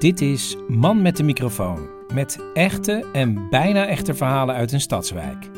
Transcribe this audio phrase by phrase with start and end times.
[0.00, 1.88] Dit is Man met de microfoon.
[2.12, 5.50] Met echte en bijna echte verhalen uit een stadswijk.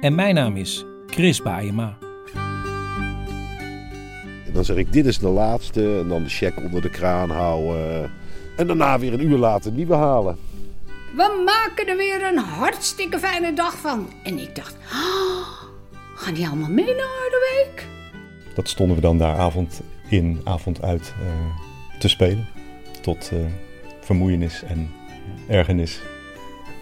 [0.00, 1.98] En mijn naam is Chris Baayema.
[4.46, 5.98] En dan zeg ik, dit is de laatste.
[5.98, 8.10] En dan de check onder de kraan houden.
[8.56, 10.36] En daarna weer een uur later nieuwe halen.
[11.14, 14.08] We maken er weer een hartstikke fijne dag van.
[14.22, 15.48] En ik dacht, oh,
[16.14, 17.88] gaan die allemaal mee naar Harderwijk?
[18.54, 21.28] Dat stonden we dan daar avond in, avond uit uh,
[21.98, 22.46] te spelen.
[23.00, 23.30] Tot...
[23.32, 23.38] Uh,
[24.06, 24.90] vermoeienis en
[25.48, 26.00] ergernis.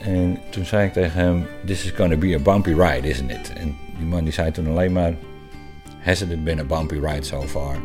[0.02, 3.52] En toen zei ik tegen hem, this is gonna be a bumpy ride, isn't it?
[3.52, 5.14] En die man die zei toen alleen maar,
[6.00, 7.76] has it been a bumpy ride so far?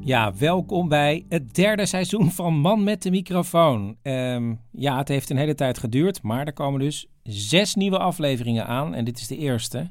[0.00, 3.96] Ja, welkom bij het derde seizoen van Man met de microfoon.
[4.02, 8.66] Um, ja, het heeft een hele tijd geduurd, maar er komen dus zes nieuwe afleveringen
[8.66, 9.90] aan en dit is de eerste.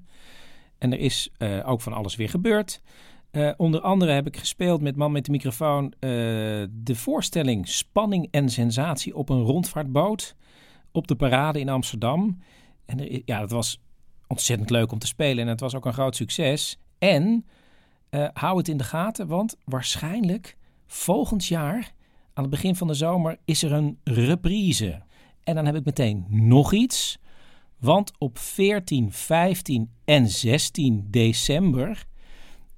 [0.77, 2.81] En er is uh, ook van alles weer gebeurd.
[3.31, 5.91] Uh, onder andere heb ik gespeeld met Man met de microfoon uh,
[6.69, 10.35] de voorstelling Spanning en Sensatie op een rondvaartboot
[10.91, 12.39] op de parade in Amsterdam.
[12.85, 13.81] En ja, dat was
[14.27, 16.79] ontzettend leuk om te spelen en het was ook een groot succes.
[16.97, 17.45] En
[18.11, 20.57] uh, hou het in de gaten, want waarschijnlijk
[20.87, 21.91] volgend jaar
[22.33, 25.01] aan het begin van de zomer is er een reprise.
[25.43, 27.17] En dan heb ik meteen nog iets,
[27.77, 32.07] want op 14, 15 en 16 december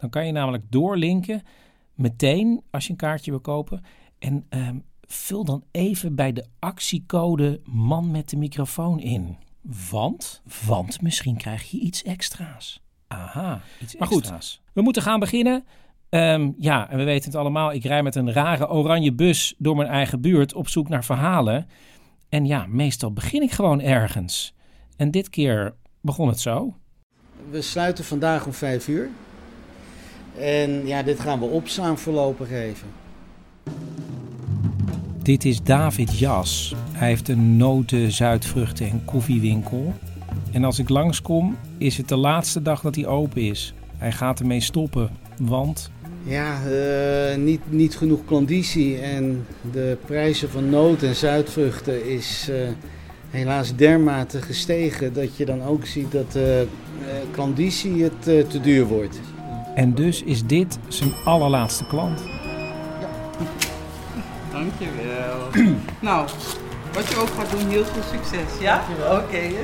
[0.00, 1.42] dan kan je namelijk doorlinken
[1.94, 3.84] meteen als je een kaartje wil kopen.
[4.18, 9.36] En um, vul dan even bij de actiecode man met de microfoon in.
[9.90, 12.82] Want, want misschien krijg je iets extra's.
[13.08, 14.60] Aha, iets maar extra's.
[14.62, 15.64] goed, we moeten gaan beginnen.
[16.10, 17.72] Um, ja, en we weten het allemaal.
[17.72, 21.68] Ik rij met een rare oranje bus door mijn eigen buurt op zoek naar verhalen.
[22.28, 24.54] En ja, meestal begin ik gewoon ergens.
[24.96, 26.74] En dit keer begon het zo.
[27.50, 29.10] We sluiten vandaag om vijf uur.
[30.40, 32.86] En ja, dit gaan we opstaan voorlopig even.
[35.22, 36.74] Dit is David Jas.
[36.92, 39.94] Hij heeft een noten, zuidvruchten en koffiewinkel.
[40.52, 43.74] En als ik langskom, is het de laatste dag dat hij open is.
[43.96, 45.90] Hij gaat ermee stoppen, want...
[46.24, 52.56] Ja, uh, niet, niet genoeg klanditie en de prijzen van noten en zuidvruchten is uh,
[53.30, 55.12] helaas dermate gestegen...
[55.12, 56.42] dat je dan ook ziet dat uh,
[57.30, 59.20] klanditie het te duur wordt.
[59.80, 62.20] En dus is dit zijn allerlaatste klant.
[63.00, 63.08] Ja.
[64.52, 65.48] Dankjewel.
[66.08, 66.28] nou,
[66.92, 68.84] wat je ook gaat doen, heel veel succes, ja?
[69.04, 69.10] Oké.
[69.12, 69.48] Okay,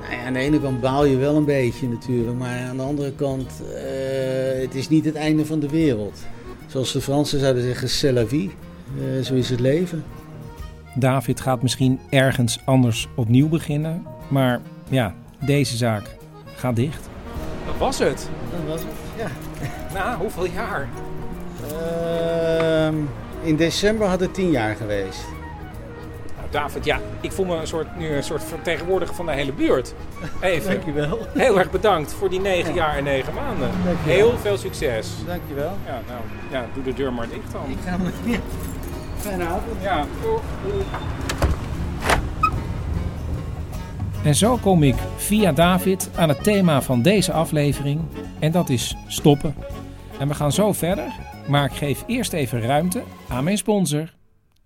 [0.00, 2.82] nou ja, aan de ene kant baal je wel een beetje natuurlijk, maar aan de
[2.82, 3.68] andere kant, uh,
[4.60, 6.18] het is niet het einde van de wereld.
[6.66, 8.50] Zoals de Fransen zouden zeggen, c'est la vie.
[8.98, 10.04] Uh, zo is het leven.
[10.98, 14.06] David gaat misschien ergens anders opnieuw beginnen.
[14.28, 15.14] Maar ja,
[15.44, 16.16] deze zaak
[16.54, 17.08] gaat dicht.
[17.66, 18.28] Dat was het.
[18.50, 19.28] Dat was het, ja.
[19.94, 20.88] Na hoeveel jaar?
[21.70, 22.94] Ehm,
[23.42, 25.24] in december had het tien jaar geweest.
[26.36, 29.52] Nou, David, ja, ik voel me een soort, nu een soort vertegenwoordiger van de hele
[29.52, 29.94] buurt.
[30.40, 30.70] Even.
[30.70, 31.18] Dankjewel.
[31.34, 33.70] Heel erg bedankt voor die negen jaar en negen maanden.
[33.84, 34.16] Dankjewel.
[34.16, 35.10] Heel veel succes.
[35.26, 35.76] Dankjewel.
[35.86, 36.20] Ja, nou,
[36.50, 37.70] ja, doe de deur maar dicht dan.
[37.70, 38.38] Ik ga me...
[39.80, 40.04] Ja.
[44.24, 48.00] En zo kom ik via David aan het thema van deze aflevering.
[48.38, 49.54] En dat is stoppen.
[50.18, 51.12] En we gaan zo verder.
[51.48, 54.14] Maar ik geef eerst even ruimte aan mijn sponsor,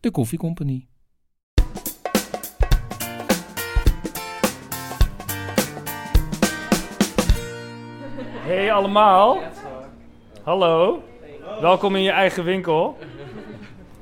[0.00, 0.88] de Koffiecompagnie.
[8.46, 9.38] Hey allemaal.
[10.42, 11.02] Hallo.
[11.60, 12.96] Welkom in je eigen winkel.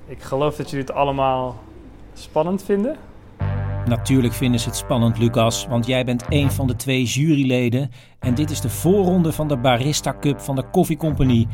[0.09, 1.57] Ik geloof dat jullie het allemaal
[2.15, 2.97] spannend vinden.
[3.87, 7.91] Natuurlijk vinden ze het spannend, Lucas, want jij bent een van de twee juryleden.
[8.19, 11.49] En dit is de voorronde van de Barista Cup van de Koffiecompagnie.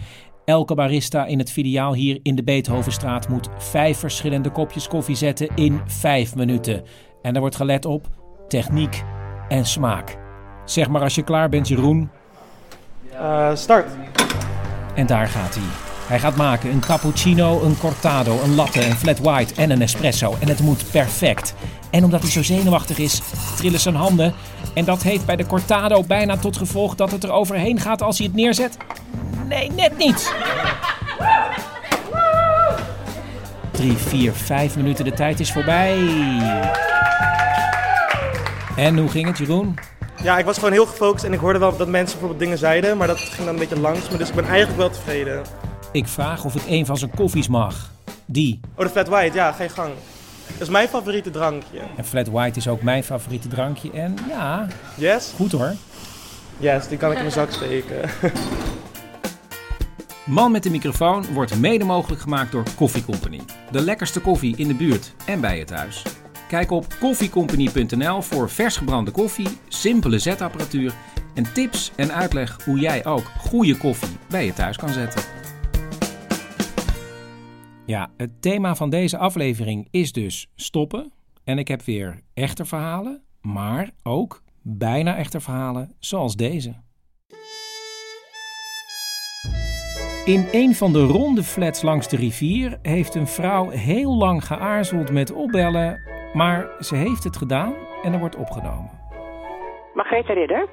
[0.44, 5.48] Elke barista in het filiaal hier in de Beethovenstraat moet vijf verschillende kopjes koffie zetten
[5.54, 6.82] in vijf minuten.
[7.22, 8.06] En er wordt gelet op
[8.48, 9.04] techniek
[9.48, 10.18] en smaak.
[10.64, 12.10] Zeg maar als je klaar bent, Jeroen.
[13.12, 13.86] Eh, start.
[14.94, 15.93] En daar gaat hij.
[16.06, 20.36] Hij gaat maken een cappuccino, een cortado, een latte, een flat white en een espresso.
[20.40, 21.54] En het moet perfect.
[21.90, 23.20] En omdat hij zo zenuwachtig is,
[23.56, 24.34] trillen zijn handen.
[24.74, 28.18] En dat heeft bij de cortado bijna tot gevolg dat het er overheen gaat als
[28.18, 28.76] hij het neerzet.
[29.48, 30.34] Nee, net niet.
[33.70, 35.98] Drie, vier, vijf minuten de tijd is voorbij.
[38.76, 39.78] En hoe ging het, Jeroen?
[40.22, 42.96] Ja, ik was gewoon heel gefocust en ik hoorde wel dat mensen bijvoorbeeld dingen zeiden,
[42.96, 45.42] maar dat ging dan een beetje langs me, dus ik ben eigenlijk wel tevreden.
[45.94, 47.90] Ik vraag of ik een van zijn koffies mag.
[48.26, 48.60] Die.
[48.74, 49.92] Oh, de flat white, ja, je gang.
[50.52, 51.78] Dat is mijn favoriete drankje.
[51.96, 53.90] En flat white is ook mijn favoriete drankje.
[53.90, 55.32] En ja, Yes?
[55.36, 55.72] goed hoor.
[56.58, 57.96] Yes, die kan ik in mijn zak steken.
[60.24, 63.40] Man met de microfoon wordt mede mogelijk gemaakt door Koffie Company.
[63.70, 66.02] De lekkerste koffie in de buurt en bij je thuis.
[66.48, 70.92] Kijk op koffiecompany.nl voor vers gebrande koffie, simpele zetapparatuur
[71.34, 75.33] en tips en uitleg hoe jij ook goede koffie bij je thuis kan zetten.
[77.86, 81.12] Ja, het thema van deze aflevering is dus stoppen.
[81.44, 86.74] En ik heb weer echte verhalen, maar ook bijna echte verhalen zoals deze.
[90.24, 95.12] In een van de ronde flats langs de rivier heeft een vrouw heel lang geaarzeld
[95.12, 96.00] met opbellen,
[96.32, 98.90] maar ze heeft het gedaan en er wordt opgenomen.
[99.94, 100.68] Margreet Ridder?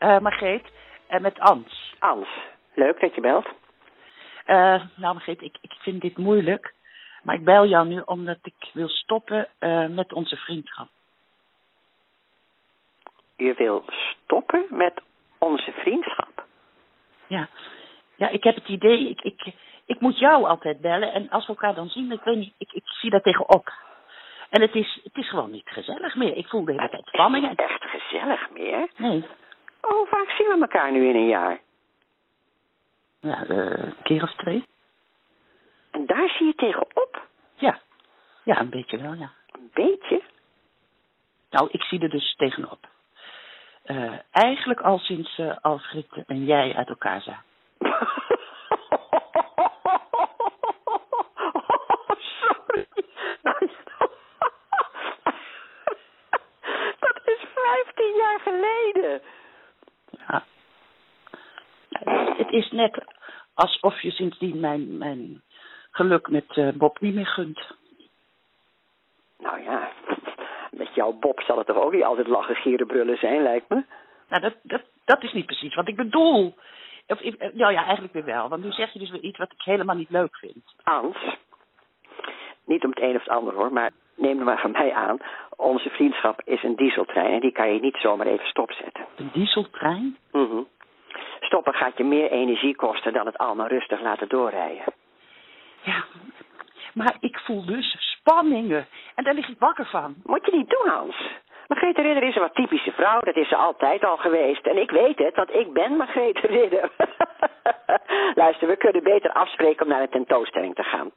[0.00, 0.64] Uh, Margreet,
[1.10, 1.94] uh, met Ans.
[1.98, 2.28] Ans,
[2.74, 3.57] leuk dat je belt.
[4.48, 6.74] Uh, nou Margreet, ik, ik vind dit moeilijk.
[7.22, 9.48] Maar ik bel jou nu omdat ik wil stoppen
[9.94, 10.88] met onze vriendschap.
[13.36, 15.02] Je wil stoppen met
[15.38, 16.46] onze vriendschap?
[17.26, 17.48] Ja,
[18.16, 19.54] ja ik heb het idee, ik, ik,
[19.86, 21.12] ik moet jou altijd bellen.
[21.12, 23.72] En als we elkaar dan zien, ik weet niet, ik, ik zie daar tegenop.
[24.50, 26.36] En het is, het is gewoon niet gezellig meer.
[26.36, 27.48] Ik voel de hele tijd spanning.
[27.48, 28.88] Het is echt gezellig meer?
[28.96, 29.24] Nee.
[29.80, 31.60] Oh, hoe vaak zien we elkaar nu in een jaar?
[33.20, 34.64] Ja, uh, een keer of twee.
[35.90, 37.26] En daar zie je tegenop?
[37.54, 37.80] Ja.
[38.44, 39.30] Ja, een beetje wel, ja.
[39.52, 40.22] Een beetje?
[41.50, 42.88] Nou, ik zie er dus tegenop.
[43.86, 47.42] Uh, eigenlijk al sinds uh, Alfred en jij uit elkaar zijn.
[52.40, 52.86] Sorry.
[57.00, 59.22] Dat is 15 jaar geleden.
[60.10, 60.44] Ja.
[62.36, 63.07] Het is net
[63.58, 65.42] alsof je sindsdien mijn, mijn
[65.90, 67.60] geluk met uh, Bob niet meer gunt.
[69.38, 69.90] Nou ja,
[70.70, 73.84] met jouw Bob zal het toch ook niet altijd lachen, gieren, brullen zijn, lijkt me.
[74.28, 76.54] Nou, dat, dat, dat is niet precies wat ik bedoel.
[77.06, 77.22] Of,
[77.52, 78.48] nou ja, eigenlijk weer wel.
[78.48, 80.64] Want nu zeg je dus weer iets wat ik helemaal niet leuk vind.
[80.82, 81.16] Ans,
[82.64, 85.18] niet om het een of het ander hoor, maar neem er maar van mij aan.
[85.56, 89.06] Onze vriendschap is een dieseltrein en die kan je niet zomaar even stopzetten.
[89.16, 90.16] Een dieseltrein?
[90.32, 90.66] Mm -hmm.
[91.48, 94.84] Stoppen gaat je meer energie kosten dan het allemaal rustig laten doorrijden.
[95.82, 96.04] Ja,
[96.94, 98.86] maar ik voel dus spanningen.
[99.14, 100.14] En daar lig ik wakker van.
[100.24, 101.16] Moet je niet doen, Hans.
[101.66, 103.20] Margrethe Ridder is een wat typische vrouw.
[103.20, 104.66] Dat is ze altijd al geweest.
[104.66, 106.90] En ik weet het, want ik ben Margrethe Ridder.
[108.42, 111.10] Luister, we kunnen beter afspreken om naar een tentoonstelling te gaan.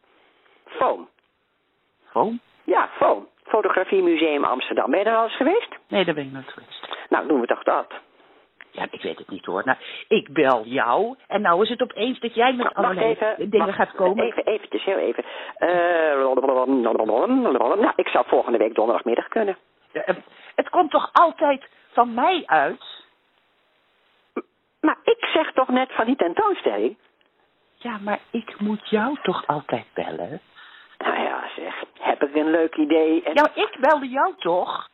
[0.65, 1.09] Foam.
[2.09, 2.39] Foam?
[2.63, 3.27] Ja, Foam.
[3.43, 4.91] Fotografiemuseum Amsterdam.
[4.91, 5.77] Ben je er al eens geweest?
[5.87, 6.87] Nee, daar ben ik nooit geweest.
[7.09, 7.93] Nou, doen we toch dat.
[8.71, 9.61] Ja, ik weet het niet hoor.
[9.65, 13.65] Nou, ik bel jou en nou is het opeens dat jij met allerlei even, dingen
[13.65, 14.25] mag, gaat komen.
[14.25, 15.23] Even, eventjes, heel even.
[15.59, 15.69] Uh,
[17.79, 19.57] nou, ik zou volgende week donderdagmiddag kunnen.
[19.93, 20.03] Uh,
[20.55, 22.83] het komt toch altijd van mij uit?
[24.81, 26.97] Maar ik zeg toch net van die tentoonstelling?
[27.75, 30.41] Ja, maar ik moet jou toch altijd bellen?
[30.97, 33.23] Nou ja, zeg, heb ik een leuk idee.
[33.23, 33.33] En...
[33.33, 34.89] Ja, maar ik belde jou toch?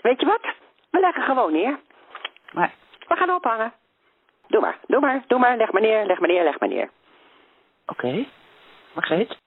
[0.00, 0.54] Weet je wat?
[0.90, 1.78] We leggen gewoon neer.
[2.52, 2.74] Maar...
[3.08, 3.72] We gaan ophangen.
[4.46, 5.56] Doe maar, doe maar, doe maar.
[5.56, 6.90] Leg maar neer, leg maar neer, leg maar neer.
[7.86, 8.06] Oké.
[8.06, 8.28] Okay.
[8.94, 9.38] Margreet?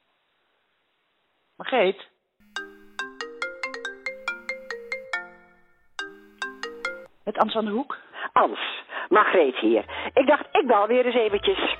[1.56, 2.10] Margreet?
[7.24, 7.98] Het Ans van de Hoek?
[8.34, 8.60] Ans,
[9.10, 9.86] Margreet hier.
[10.14, 11.78] Ik dacht, ik bel weer eens eventjes.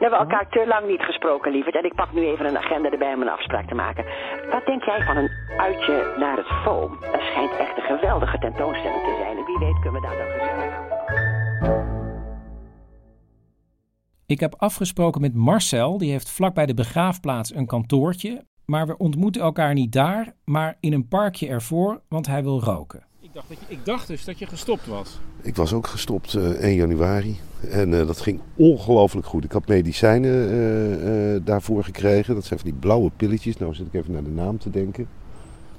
[0.00, 1.76] We hebben elkaar te lang niet gesproken, lieverd.
[1.76, 4.04] En ik pak nu even een agenda erbij om een afspraak te maken.
[4.50, 6.98] Wat denk jij van een uitje naar het Foam?
[7.00, 9.36] Dat schijnt echt een geweldige tentoonstelling te zijn.
[9.36, 10.78] En wie weet kunnen we daar dan gezellig
[14.26, 18.44] Ik heb afgesproken met Marcel, die heeft vlakbij de begraafplaats een kantoortje.
[18.66, 23.09] Maar we ontmoeten elkaar niet daar, maar in een parkje ervoor, want hij wil roken.
[23.22, 25.18] Ik dacht, dat je, ik dacht dus dat je gestopt was.
[25.42, 27.38] Ik was ook gestopt uh, 1 januari.
[27.70, 29.44] En uh, dat ging ongelooflijk goed.
[29.44, 32.34] Ik had medicijnen uh, daarvoor gekregen.
[32.34, 33.56] Dat zijn van die blauwe pilletjes.
[33.56, 35.08] Nou zit ik even naar de naam te denken.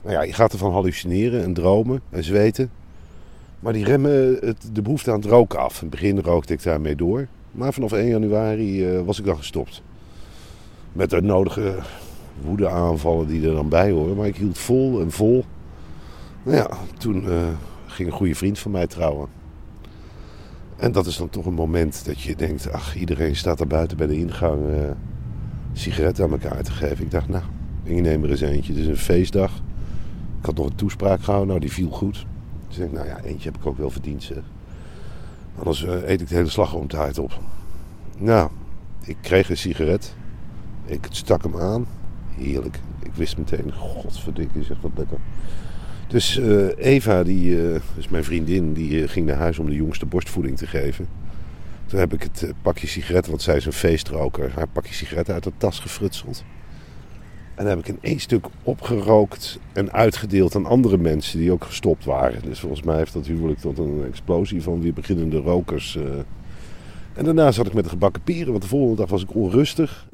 [0.02, 2.72] Nou ja, je gaat ervan hallucineren en dromen en zweten.
[3.60, 5.82] Maar die remmen het, de behoefte aan het roken af.
[5.82, 7.28] In het begin rookte ik daarmee door.
[7.52, 9.82] Maar vanaf 1 januari was ik dan gestopt.
[10.92, 11.76] Met de nodige
[12.42, 14.16] woedeaanvallen die er dan bij horen.
[14.16, 15.46] Maar ik hield vol en vol.
[16.44, 17.48] Nou ja, toen uh,
[17.86, 19.28] ging een goede vriend van mij trouwen.
[20.78, 22.72] En dat is dan toch een moment dat je denkt...
[22.72, 24.92] ach, iedereen staat daar buiten bij de ingang uh,
[25.74, 27.06] sigaretten aan elkaar te geven.
[27.06, 27.44] Ik dacht, nou,
[27.84, 28.74] ik neem er eens eentje.
[28.74, 29.52] Het is een feestdag.
[30.40, 32.26] Ik had nog een toespraak gehouden, nou, die viel goed.
[32.68, 34.44] Dus ik denk, nou ja, eentje heb ik ook wel verdiend, zeg.
[35.58, 37.40] Anders uh, eet ik de hele slagroomtaart op.
[38.18, 38.50] Nou,
[39.04, 40.16] ik kreeg een sigaret.
[40.86, 41.86] Ik stak hem aan.
[42.30, 42.80] Heerlijk.
[43.00, 45.18] Ik wist meteen, godverdikke, zeg wat lekker.
[46.12, 49.76] Dus uh, Eva, die uh, is mijn vriendin, die uh, ging naar huis om de
[49.76, 51.08] jongste borstvoeding te geven.
[51.86, 55.44] Toen heb ik het pakje sigaretten, want zij is een feestroker, haar pakje sigaretten uit
[55.44, 56.44] de tas gefrutseld.
[57.56, 62.06] En heb ik in één stuk opgerookt en uitgedeeld aan andere mensen die ook gestopt
[62.06, 62.42] waren.
[62.44, 65.98] Dus volgens mij heeft dat huwelijk tot een explosie van weer beginnende rokers.
[67.14, 70.08] En daarna zat ik met de gebakken pieren, want de volgende dag was ik onrustig.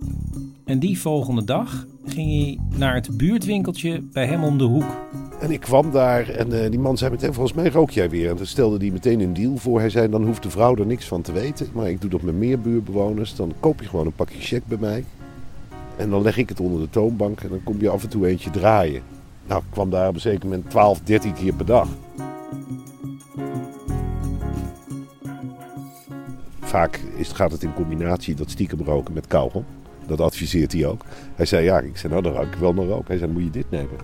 [0.66, 4.98] En die volgende dag ging hij naar het buurtwinkeltje bij hem om de hoek.
[5.40, 8.30] En ik kwam daar en uh, die man zei meteen, volgens mij rook jij weer.
[8.30, 9.80] En toen stelde hij meteen een deal voor.
[9.80, 11.68] Hij zei, dan hoeft de vrouw er niks van te weten.
[11.74, 13.36] Maar ik doe dat met meer buurtbewoners.
[13.36, 15.04] Dan koop je gewoon een pakje check bij mij.
[15.98, 18.28] En dan leg ik het onder de toonbank en dan kom je af en toe
[18.28, 19.02] eentje draaien.
[19.48, 21.88] Nou, ik kwam daar op een zeker moment 12, 13 keer per dag.
[26.68, 29.66] Vaak is, gaat het in combinatie dat stiekem roken met kauwgom.
[30.08, 31.02] Dat adviseert hij ook.
[31.36, 33.08] Hij zei, ja, ik zei, nou dan ruik ik wel naar rook.
[33.08, 33.98] Hij zei, moet je dit nemen?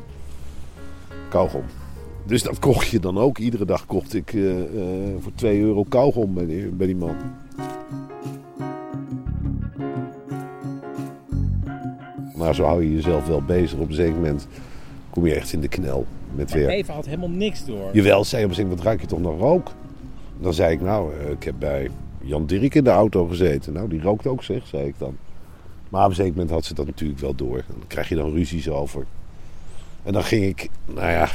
[1.30, 1.64] Kauwgom.
[2.26, 3.38] Dus dat kocht je dan ook.
[3.38, 4.64] Iedere dag kocht ik uh, uh,
[5.20, 7.16] voor 2 euro kauwgom bij die, bij die man.
[12.36, 13.80] Maar zo hou je jezelf wel bezig.
[13.80, 14.48] Op een zeker moment
[15.10, 16.06] kom je echt in de knel
[16.36, 16.70] met Maar weer.
[16.70, 17.90] Eva had helemaal niks door.
[17.94, 19.72] Jawel, zei op een gegeven moment, wat ruik je toch naar rook?
[20.40, 21.90] Dan zei ik, nou, uh, ik heb bij
[22.26, 23.74] Jan Dirk in de auto gezeten.
[23.74, 25.18] Nou, die rookt ook, zeg, zei ik dan.
[25.90, 27.64] Maar op een zeker moment had ze dat natuurlijk wel door.
[27.68, 29.06] Dan krijg je dan ruzies over.
[30.04, 31.30] En dan ging ik, nou ja,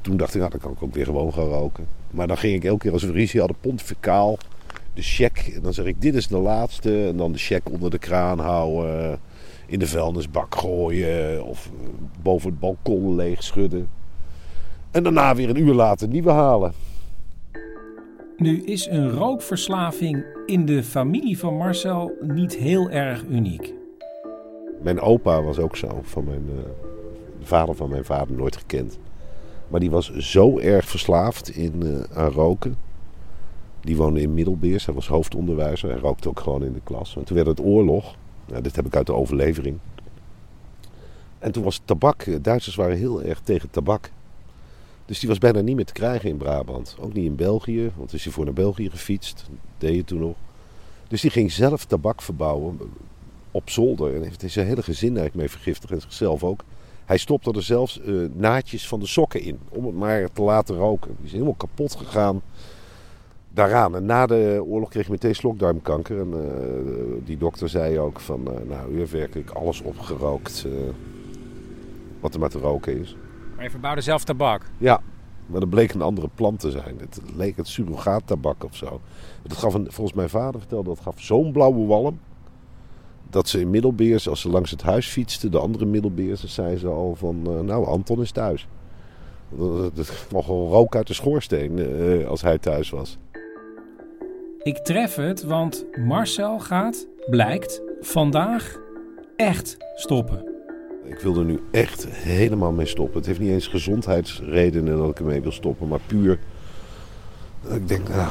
[0.00, 1.86] toen dacht ik, nou, dan kan ik ook weer gewoon gaan roken.
[2.10, 4.38] Maar dan ging ik elke keer als we ruzie hadden, pontificaal,
[4.94, 5.52] de check.
[5.54, 7.06] En dan zeg ik, dit is de laatste.
[7.06, 9.20] En dan de check onder de kraan houden,
[9.66, 11.44] in de vuilnisbak gooien.
[11.44, 11.70] Of
[12.22, 13.88] boven het balkon leeg schudden.
[14.90, 16.72] En daarna weer een uur later nieuwe halen.
[18.38, 23.74] Nu is een rookverslaving in de familie van Marcel niet heel erg uniek.
[24.82, 26.46] Mijn opa was ook zo, van mijn,
[27.40, 28.98] de vader van mijn vader nooit gekend.
[29.68, 32.76] Maar die was zo erg verslaafd in, uh, aan roken.
[33.80, 35.90] Die woonde in Middelbeers, hij was hoofdonderwijzer.
[35.90, 37.16] Hij rookte ook gewoon in de klas.
[37.16, 38.14] En toen werd het oorlog.
[38.46, 39.78] Nou, dit heb ik uit de overlevering.
[41.38, 44.10] En toen was tabak, Duitsers waren heel erg tegen tabak.
[45.08, 46.96] Dus die was bijna niet meer te krijgen in Brabant.
[47.00, 49.44] Ook niet in België, want is hij voor naar België gefietst.
[49.48, 50.36] Dat deed je toen nog.
[51.08, 52.78] Dus die ging zelf tabak verbouwen
[53.50, 54.14] op zolder.
[54.14, 56.64] En heeft zijn hele gezin eigenlijk mee vergiftigd en zichzelf ook.
[57.04, 59.58] Hij stopte er zelfs uh, naadjes van de sokken in.
[59.68, 61.14] Om het maar te laten roken.
[61.16, 62.42] Die is helemaal kapot gegaan
[63.50, 63.96] daaraan.
[63.96, 66.20] En na de oorlog kreeg hij meteen slokdarmkanker.
[66.20, 68.40] En uh, die dokter zei ook van...
[68.48, 70.66] Uh, nou, u heeft werkelijk alles opgerookt
[72.20, 73.16] wat er maar te roken is.
[73.58, 74.70] Maar je verbouwde zelf tabak?
[74.76, 75.00] Ja,
[75.46, 76.98] maar dat bleek een andere plant te zijn.
[76.98, 79.00] Het leek het surrogaattabak of zo.
[79.42, 82.20] Dat gaf een, volgens mijn vader vertelde, dat gaf zo'n blauwe walm.
[83.30, 86.86] Dat ze in Middelbeers, als ze langs het huis fietsten, de andere Middelbeersers, zeiden ze
[86.86, 88.68] al van, uh, nou, Anton is thuis.
[89.94, 93.18] Het kwam gewoon rook uit de schoorsteen uh, als hij thuis was.
[94.62, 98.78] ik tref het, want Marcel gaat, blijkt, vandaag
[99.36, 100.47] echt stoppen.
[101.08, 103.16] Ik wil er nu echt helemaal mee stoppen.
[103.16, 106.38] Het heeft niet eens gezondheidsredenen dat ik ermee wil stoppen, maar puur.
[107.70, 108.30] Ik denk, nou,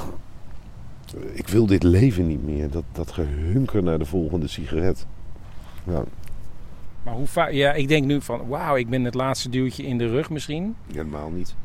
[1.34, 2.70] ik wil dit leven niet meer.
[2.70, 5.06] Dat, dat gehunker naar de volgende sigaret.
[5.84, 6.04] Ja,
[7.04, 7.52] Maar hoe vaak...
[7.52, 10.76] Ja, ik denk nu van, wauw, ik ben het laatste duwtje in de rug misschien.
[10.94, 11.56] helemaal niet.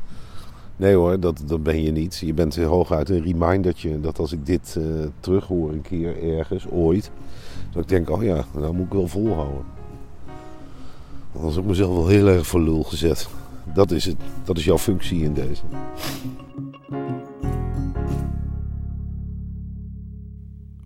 [0.75, 2.17] Nee hoor, dat, dat ben je niet.
[2.17, 4.83] Je bent hooguit een remindertje dat als ik dit eh,
[5.19, 7.11] terughoor een keer ergens, ooit,
[7.71, 9.65] dat ik denk, oh ja, nou moet ik wel volhouden.
[11.35, 13.29] Anders heb ik mezelf wel heel erg voor lul gezet.
[13.73, 15.61] Dat is, het, dat is jouw functie in deze.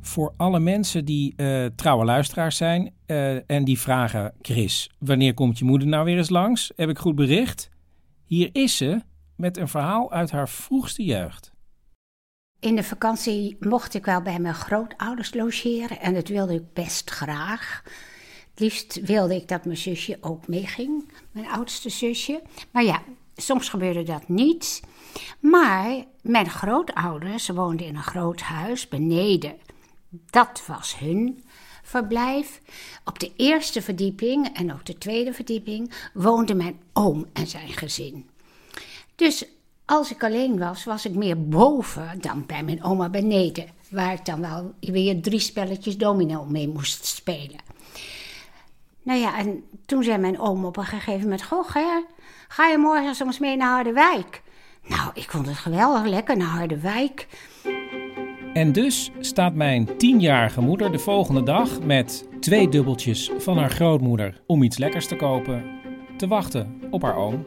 [0.01, 4.33] Voor alle mensen die eh, trouwe luisteraars zijn eh, en die vragen...
[4.41, 6.71] Chris, wanneer komt je moeder nou weer eens langs?
[6.75, 7.69] Heb ik goed bericht?
[8.25, 9.01] Hier is ze
[9.35, 11.51] met een verhaal uit haar vroegste jeugd.
[12.59, 17.09] In de vakantie mocht ik wel bij mijn grootouders logeren en dat wilde ik best
[17.09, 17.83] graag.
[18.59, 22.41] Liefst wilde ik dat mijn zusje ook meeging, mijn oudste zusje.
[22.71, 23.03] Maar ja,
[23.35, 24.81] soms gebeurde dat niet.
[25.39, 29.55] Maar mijn grootouders woonden in een groot huis beneden.
[30.09, 31.43] Dat was hun
[31.83, 32.61] verblijf.
[33.05, 38.29] Op de eerste verdieping en ook de tweede verdieping woonde mijn oom en zijn gezin.
[39.15, 39.45] Dus
[39.85, 43.65] als ik alleen was, was ik meer boven dan bij mijn oma beneden.
[43.89, 47.66] Waar ik dan wel weer drie spelletjes domino mee moest spelen.
[49.07, 51.43] Nou ja, en toen zei mijn oom op een gegeven moment...
[51.43, 52.03] Goh, Ger,
[52.47, 54.41] ga je morgen soms mee naar Harderwijk?
[54.87, 57.27] Nou, ik vond het geweldig lekker naar Harderwijk.
[58.53, 64.41] En dus staat mijn tienjarige moeder de volgende dag met twee dubbeltjes van haar grootmoeder
[64.45, 65.65] om iets lekkers te kopen,
[66.17, 67.45] te wachten op haar oom.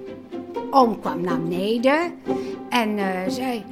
[0.71, 2.15] Oom kwam naar beneden
[2.69, 3.65] en eh, zei: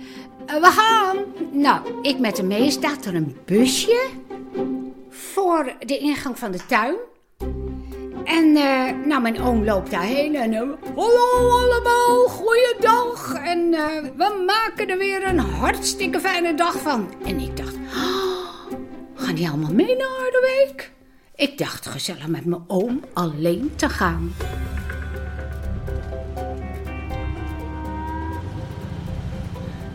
[0.47, 1.17] "Eh, We gaan.
[1.53, 4.09] Nou, ik met hem mee staat er een busje
[5.09, 6.97] voor de ingang van de tuin.
[8.29, 10.61] En eh, nou, mijn oom loopt daarheen en eh,
[10.95, 13.35] hallo allemaal, goeiedag.
[13.35, 17.15] En eh, we maken er weer een hartstikke fijne dag van.
[17.25, 18.73] En ik dacht, "Oh,
[19.15, 20.93] gaan die allemaal mee naar Harderwijk?
[21.35, 24.35] Ik dacht gezellig met mijn oom alleen te gaan.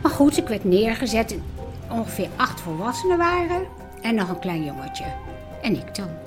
[0.01, 1.37] Maar goed, ik werd neergezet.
[1.91, 3.65] Ongeveer acht volwassenen waren
[4.01, 5.05] en nog een klein jongetje.
[5.61, 6.22] En ik dan.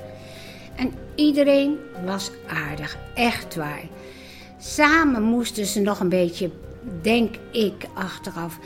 [0.77, 3.83] En iedereen was aardig, echt waar.
[4.59, 6.51] Samen moesten ze nog een beetje,
[7.03, 8.59] denk ik achteraf,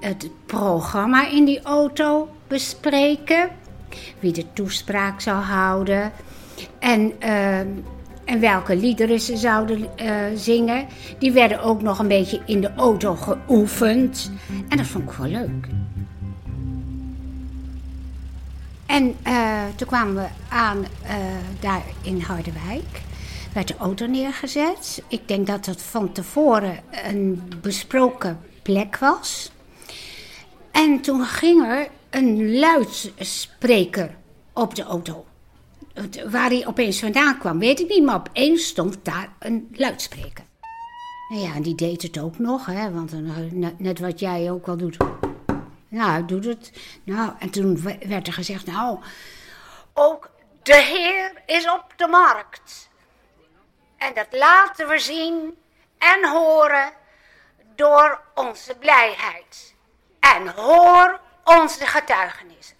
[0.00, 3.48] het programma in die auto bespreken.
[4.18, 6.12] Wie de toespraak zou houden.
[6.78, 7.58] En, eh,
[8.24, 10.86] en welke liederen ze zouden eh, zingen.
[11.18, 14.30] Die werden ook nog een beetje in de auto geoefend.
[14.68, 15.68] En dat vond ik wel leuk.
[18.86, 21.16] En eh, toen kwamen we aan eh,
[21.60, 23.02] daar in Harderwijk.
[23.52, 25.02] Werd de auto neergezet.
[25.08, 29.50] Ik denk dat het van tevoren een besproken plek was.
[30.70, 34.16] En toen ging er een luidspreker
[34.52, 35.24] op de auto.
[36.30, 40.44] Waar hij opeens vandaan kwam, weet ik niet, maar opeens stond daar een luidspreker.
[41.28, 43.18] Nou ja, en die deed het ook nog, hè, want eh,
[43.78, 44.96] net wat jij ook wel doet.
[45.96, 46.72] Nou, doet het.
[47.04, 48.98] Nou, en toen we- werd er gezegd, nou,
[49.94, 50.30] ook
[50.62, 52.88] de Heer is op de markt.
[53.96, 55.56] En dat laten we zien
[55.98, 56.92] en horen
[57.76, 59.74] door onze blijheid.
[60.20, 62.76] En hoor onze getuigenissen.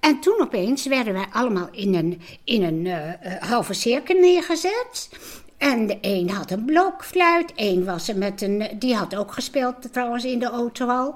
[0.00, 5.08] En toen opeens werden wij allemaal in een, in een eh, eh, halve cirkel neergezet.
[5.60, 8.68] En de een had een blokfluit, één was er met een.
[8.78, 11.14] Die had ook gespeeld trouwens in de auto al.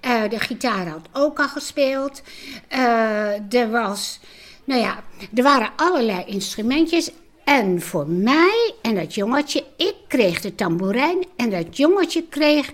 [0.00, 2.22] Eh, de gitaar had ook al gespeeld.
[2.68, 4.20] Eh, er was.
[4.64, 5.02] Nou ja,
[5.34, 7.10] er waren allerlei instrumentjes.
[7.44, 12.72] En voor mij en dat jongetje, ik kreeg de tamboerijn en dat jongetje kreeg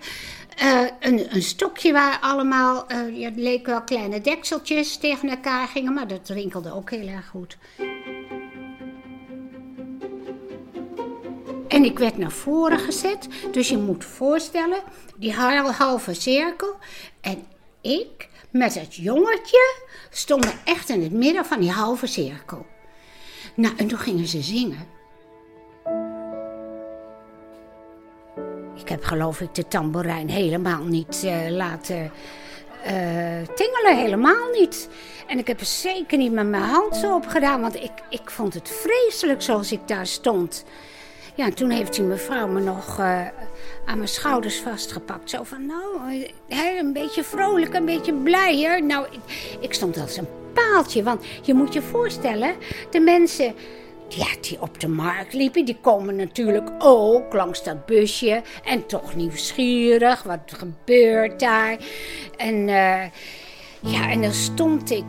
[0.57, 6.09] eh, een, een stokje waar allemaal, het leek wel kleine dekseltjes tegen elkaar gingen, maar
[6.09, 7.57] dat rinkelde ook heel erg goed.
[11.73, 14.83] En ik werd naar voren gezet, dus je moet voorstellen,
[15.17, 16.77] die hal- halve cirkel.
[17.21, 17.47] En
[17.81, 19.77] ik met het jongetje
[20.11, 22.67] stonden echt in het midden van die halve cirkel.
[23.55, 24.87] Nou, en toen gingen ze zingen.
[28.77, 32.11] Ik heb geloof ik de tamboerijn helemaal niet eh, laten
[32.85, 34.89] eh, tingelen, helemaal niet.
[35.27, 38.31] En ik heb er zeker niet met mijn hand zo op gedaan, want ik, ik
[38.31, 40.65] vond het vreselijk zoals ik daar stond.
[41.35, 43.27] Ja, en toen heeft die mevrouw me nog eh,
[43.87, 45.31] aan mijn schouders vastgepakt.
[45.31, 48.85] Zo van, nou, hè, een beetje vrolijk, een beetje blijer.
[48.85, 51.03] Nou, ik, ik stond als een paaltje.
[51.03, 52.55] Want je moet je voorstellen,
[52.91, 53.55] de mensen
[54.09, 58.43] ja, die op de markt liepen, die komen natuurlijk ook langs dat busje.
[58.65, 61.77] En toch nieuwsgierig, wat gebeurt daar?
[62.37, 63.05] En eh,
[63.81, 65.05] ja, en dan stond ik,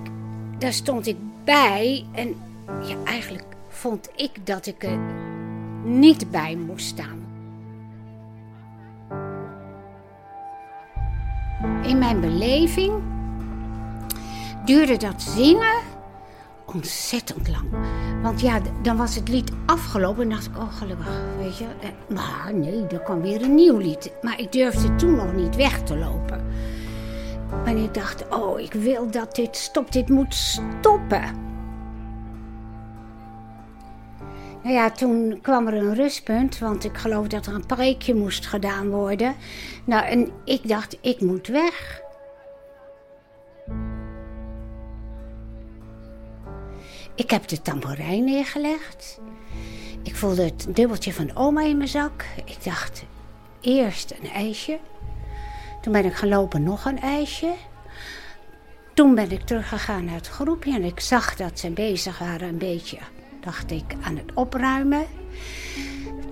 [0.60, 2.06] daar stond ik bij.
[2.12, 2.36] En
[2.84, 5.00] ja, eigenlijk vond ik dat ik er
[5.84, 7.22] niet bij moest staan.
[11.84, 12.94] In mijn beleving
[14.66, 15.82] duurde dat zingen
[16.66, 17.70] ontzettend lang.
[18.22, 21.66] Want ja, dan was het lied afgelopen en dacht ik, oh gelukkig, weet je.
[21.82, 24.12] Eh, Maar nee, er kwam weer een nieuw lied.
[24.22, 26.46] Maar ik durfde toen nog niet weg te lopen.
[27.66, 31.53] En ik dacht, oh, ik wil dat dit stopt, dit moet stoppen.
[34.64, 38.46] Nou ja, toen kwam er een rustpunt, want ik geloof dat er een preekje moest
[38.46, 39.36] gedaan worden.
[39.86, 42.02] Nou, en ik dacht, ik moet weg.
[47.16, 49.20] Ik heb de tamboerijn neergelegd.
[50.04, 52.26] Ik voelde het dubbeltje van oma in mijn zak.
[52.46, 53.04] Ik dacht,
[53.62, 54.80] eerst een ijsje.
[55.82, 57.54] Toen ben ik gelopen nog een ijsje.
[58.94, 62.58] Toen ben ik teruggegaan naar het groepje en ik zag dat ze bezig waren een
[62.58, 62.98] beetje,
[63.44, 65.06] dacht ik, aan het opruimen.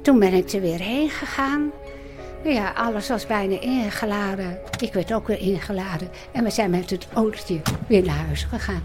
[0.02, 1.71] Toen ben ik er weer heen gegaan.
[2.43, 4.60] Ja, alles was bijna ingeladen.
[4.80, 6.10] Ik werd ook weer ingeladen.
[6.32, 8.84] En we zijn met het autootje weer naar huis gegaan.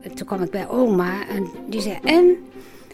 [0.00, 2.36] En toen kwam ik bij oma en die zei, en,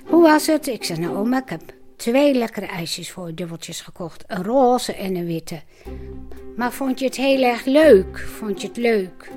[0.06, 0.66] hoe was het?
[0.66, 1.62] Ik zei, nou oma, ik heb
[2.00, 4.24] twee lekkere ijsjes voor je dubbeltjes gekocht.
[4.26, 5.62] Een roze en een witte.
[6.56, 8.18] Maar vond je het heel erg leuk?
[8.18, 9.30] Vond je het leuk?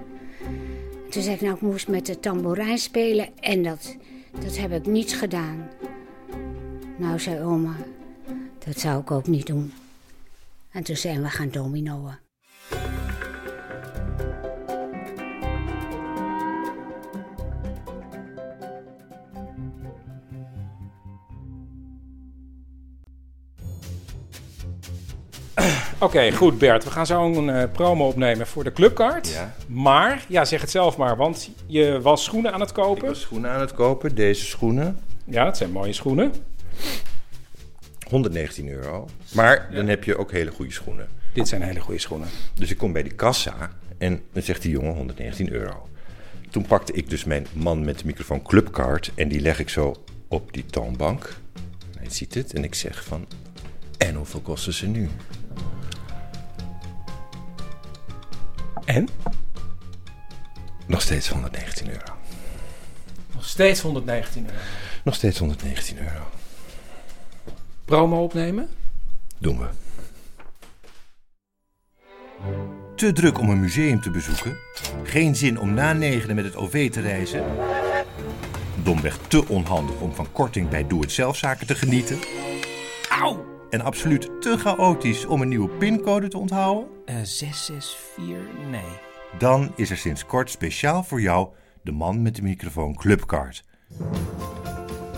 [1.10, 3.96] Toen zei ik, nou, ik moest met de tamboerijn spelen en dat,
[4.40, 5.70] dat heb ik niet gedaan.
[6.98, 7.76] Nou, zei oma,
[8.66, 9.74] dat zou ik ook niet doen.
[10.72, 12.18] En toen zijn we gaan dominoën.
[26.00, 26.84] Oké, goed Bert.
[26.84, 29.30] We gaan zo een eh, promo opnemen voor de clubkaart.
[29.30, 29.56] Ja.
[29.68, 33.04] Maar, ja, zeg het zelf maar, want je was schoenen aan het kopen.
[33.04, 35.00] Ik was schoenen aan het kopen, deze schoenen.
[35.26, 36.34] Ja, het zijn mooie schoenen.
[38.10, 39.08] 119 euro.
[39.34, 41.08] Maar dan heb je ook hele goede schoenen.
[41.34, 42.28] Dit zijn hele goede schoenen.
[42.54, 45.88] Dus ik kom bij die kassa en dan zegt die jongen 119 euro.
[46.50, 49.96] Toen pakte ik dus mijn man met de microfoon clubkaart en die leg ik zo
[50.28, 51.36] op die toonbank.
[51.98, 53.28] Hij ziet het en ik zeg van,
[53.98, 55.10] en hoeveel kosten ze nu?
[58.86, 59.08] En?
[60.86, 62.14] Nog steeds 119 euro.
[63.34, 64.58] Nog steeds 119 euro.
[65.04, 66.24] Nog steeds 119 euro.
[67.86, 68.70] Promo opnemen?
[69.38, 69.68] Doen we.
[72.96, 74.58] Te druk om een museum te bezoeken?
[75.04, 77.46] Geen zin om na negenen met het OV te reizen?
[78.84, 82.20] Domweg te onhandig om van korting bij doe-het-zelfzaken te genieten?
[83.10, 83.53] Auw!
[83.74, 86.88] En absoluut te chaotisch om een nieuwe pincode te onthouden?
[87.06, 88.36] Eh 664,
[88.72, 88.82] nee.
[89.38, 91.48] Dan is er sinds kort speciaal voor jou
[91.82, 93.64] de man met de microfoon Clubcard.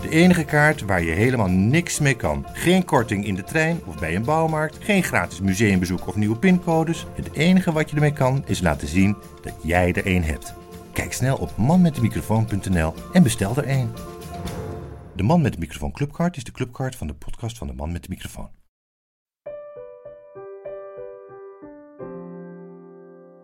[0.02, 2.46] De enige kaart waar je helemaal niks mee kan.
[2.52, 4.76] Geen korting in de trein of bij een bouwmarkt.
[4.80, 7.06] Geen gratis museumbezoek of nieuwe pincodes.
[7.14, 10.54] Het enige wat je ermee kan is laten zien dat jij er één hebt.
[10.92, 13.92] Kijk snel op manmetdemicrofoon.nl en bestel er één.
[15.16, 17.92] De Man met de Microfoon Clubcard is de clubcard van de podcast van de Man
[17.92, 18.48] met de Microfoon.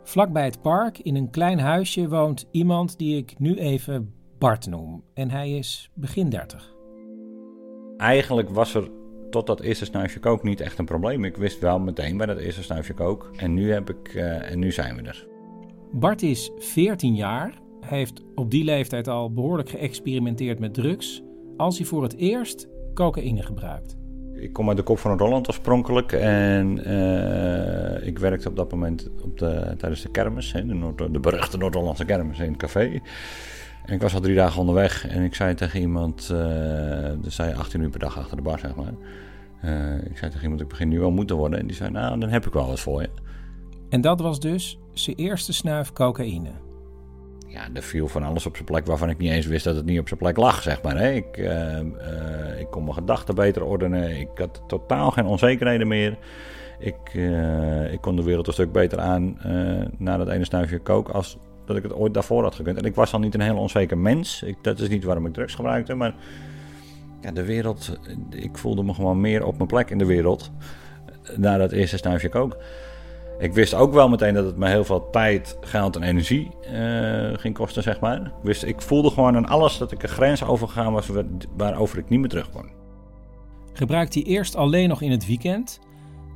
[0.03, 4.67] Vlak bij het park, in een klein huisje, woont iemand die ik nu even Bart
[4.67, 5.05] noem.
[5.15, 6.75] En hij is begin 30.
[7.97, 8.91] Eigenlijk was er
[9.31, 11.25] tot dat eerste snuifje kook niet echt een probleem.
[11.25, 13.31] Ik wist wel meteen bij dat eerste snuifje kook.
[13.37, 15.27] En nu, heb ik, eh, en nu zijn we er.
[15.93, 17.61] Bart is 14 jaar.
[17.81, 21.23] Hij heeft op die leeftijd al behoorlijk geëxperimenteerd met drugs.
[21.63, 23.97] Als hij voor het eerst cocaïne gebruikt.
[24.35, 26.13] Ik kom uit de kop van Holland oorspronkelijk.
[26.13, 30.53] En eh, ik werkte op dat moment op de, tijdens de kermis.
[30.53, 33.01] Hè, de, Noord, de beruchte Noord-Hollandse kermis in het café.
[33.85, 35.09] En ik was al drie dagen onderweg.
[35.09, 36.29] En ik zei tegen iemand...
[36.33, 36.39] Uh,
[37.21, 38.95] dus zei 18 uur per dag achter de bar, zeg maar.
[39.65, 41.59] Uh, ik zei tegen iemand, ik begin nu wel moe te worden.
[41.59, 43.11] En die zei, nou, dan heb ik wel wat voor je.
[43.89, 46.51] En dat was dus zijn eerste snuif cocaïne.
[47.53, 49.85] Ja, er viel van alles op zijn plek waarvan ik niet eens wist dat het
[49.85, 50.99] niet op zijn plek lag, zeg maar.
[50.99, 51.11] Hè.
[51.11, 54.21] Ik, uh, uh, ik kon mijn gedachten beter ordenen.
[54.21, 56.19] Ik had totaal geen onzekerheden meer.
[56.83, 60.79] Ik, eh, ik kon de wereld een stuk beter aan eh, na dat ene snuifje
[60.79, 62.79] kook als dat ik het ooit daarvoor had gekund.
[62.79, 64.43] En ik was al niet een heel onzeker mens.
[64.43, 66.15] Ik, dat is niet waarom ik drugs gebruikte, maar
[67.21, 67.99] ja, de wereld,
[68.31, 70.51] ik voelde me gewoon meer op mijn plek in de wereld
[71.23, 72.57] eh, na dat eerste snuifje kook.
[73.39, 77.39] Ik wist ook wel meteen dat het me heel veel tijd, geld en energie uh,
[77.39, 78.21] ging kosten, zeg maar.
[78.21, 81.11] Ik, wist, ik voelde gewoon aan alles dat ik een grens overgegaan was
[81.57, 82.71] waarover ik niet meer terug kon.
[83.73, 85.81] Gebruikt hij eerst alleen nog in het weekend.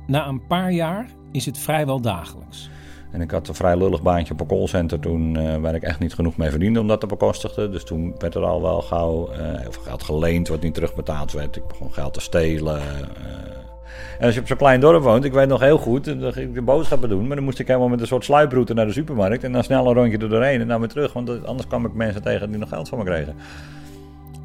[0.07, 2.69] Na een paar jaar is het vrijwel dagelijks.
[3.11, 5.99] En ik had een vrij lullig baantje op een callcenter toen, uh, waar ik echt
[5.99, 7.71] niet genoeg mee verdiende om dat te bekostigen.
[7.71, 11.31] Dus toen werd er al wel gauw uh, heel veel geld geleend wat niet terugbetaald
[11.31, 11.55] werd.
[11.55, 12.81] Ik begon geld te stelen.
[14.19, 16.47] En als je op zo'n klein dorp woont, ik weet nog heel goed, dan ging
[16.47, 17.27] ik de boodschappen doen.
[17.27, 19.43] Maar dan moest ik helemaal met een soort sluiproute naar de supermarkt.
[19.43, 21.13] En dan snel een rondje er doorheen en dan weer terug.
[21.13, 23.35] Want anders kwam ik mensen tegen die nog geld van me kregen.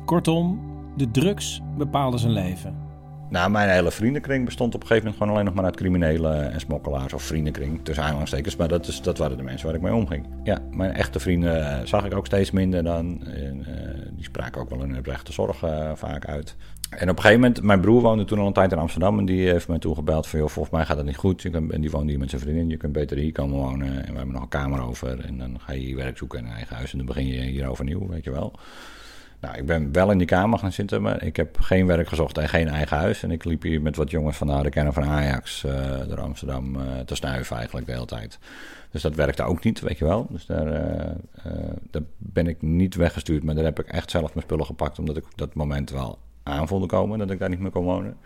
[0.05, 0.61] Kortom,
[0.97, 2.91] de drugs bepaalden zijn leven.
[3.33, 6.53] Nou, mijn hele vriendenkring bestond op een gegeven moment gewoon alleen nog maar uit criminelen
[6.53, 8.57] en smokkelaars of vriendenkring, tussen aanhalingstekens.
[8.57, 10.27] Maar dat, is, dat waren de mensen waar ik mee omging.
[10.45, 13.25] Ja, mijn echte vrienden eh, zag ik ook steeds minder dan.
[13.27, 13.67] En, uh,
[14.13, 16.57] die spraken ook wel hun rechte zorg uh, vaak uit.
[16.97, 19.25] En op een gegeven moment, mijn broer woonde toen al een tijd in Amsterdam en
[19.25, 21.45] die heeft mij toegebeld van, joh, volgens mij gaat dat niet goed.
[21.45, 24.17] En die woonde hier met zijn vriendin, je kunt beter hier komen wonen en we
[24.17, 25.25] hebben nog een kamer over.
[25.25, 27.41] En dan ga je hier werk zoeken in een eigen huis en dan begin je
[27.41, 28.53] hier overnieuw, weet je wel.
[29.41, 32.39] Nou, ik ben wel in die kamer gaan zitten, maar ik heb geen werk gezocht
[32.39, 33.23] en geen eigen huis.
[33.23, 35.73] En ik liep hier met wat jongens van de harde kennen van Ajax uh,
[36.09, 38.39] door Amsterdam uh, te snuiven eigenlijk de hele tijd.
[38.91, 40.27] Dus dat werkte ook niet, weet je wel.
[40.31, 41.53] Dus daar, uh,
[41.91, 45.17] daar ben ik niet weggestuurd, maar daar heb ik echt zelf mijn spullen gepakt, omdat
[45.17, 48.17] ik dat moment wel aan voelde komen dat ik daar niet meer kon wonen.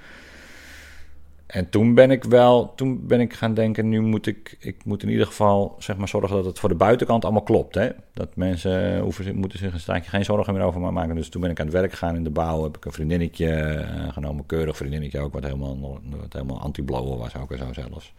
[1.46, 5.02] En toen ben ik wel, toen ben ik gaan denken, nu moet ik, ik moet
[5.02, 7.74] in ieder geval zeg maar zorgen dat het voor de buitenkant allemaal klopt.
[7.74, 7.88] Hè?
[8.12, 11.14] Dat mensen hoeven, moeten zich een geen zorgen meer over maken.
[11.14, 13.86] Dus toen ben ik aan het werk gegaan in de bouw, heb ik een vriendinnetje
[13.96, 18.14] uh, genomen, keurig vriendinnetje ook, wat helemaal, wat helemaal anti-blowen was ook en zo zelfs.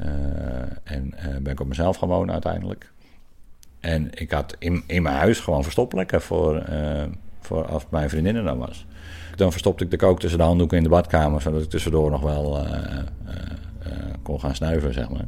[0.00, 0.08] Uh,
[0.84, 2.92] en uh, ben ik op mezelf gaan wonen uiteindelijk.
[3.80, 6.64] En ik had in, in mijn huis gewoon verstoppelijke voor,
[7.40, 8.86] voor als mijn vriendin er dan was
[9.36, 12.20] dan verstopte ik de kook tussen de handdoeken in de badkamer, zodat ik tussendoor nog
[12.20, 15.26] wel uh, uh, kon gaan snuiven, zeg maar.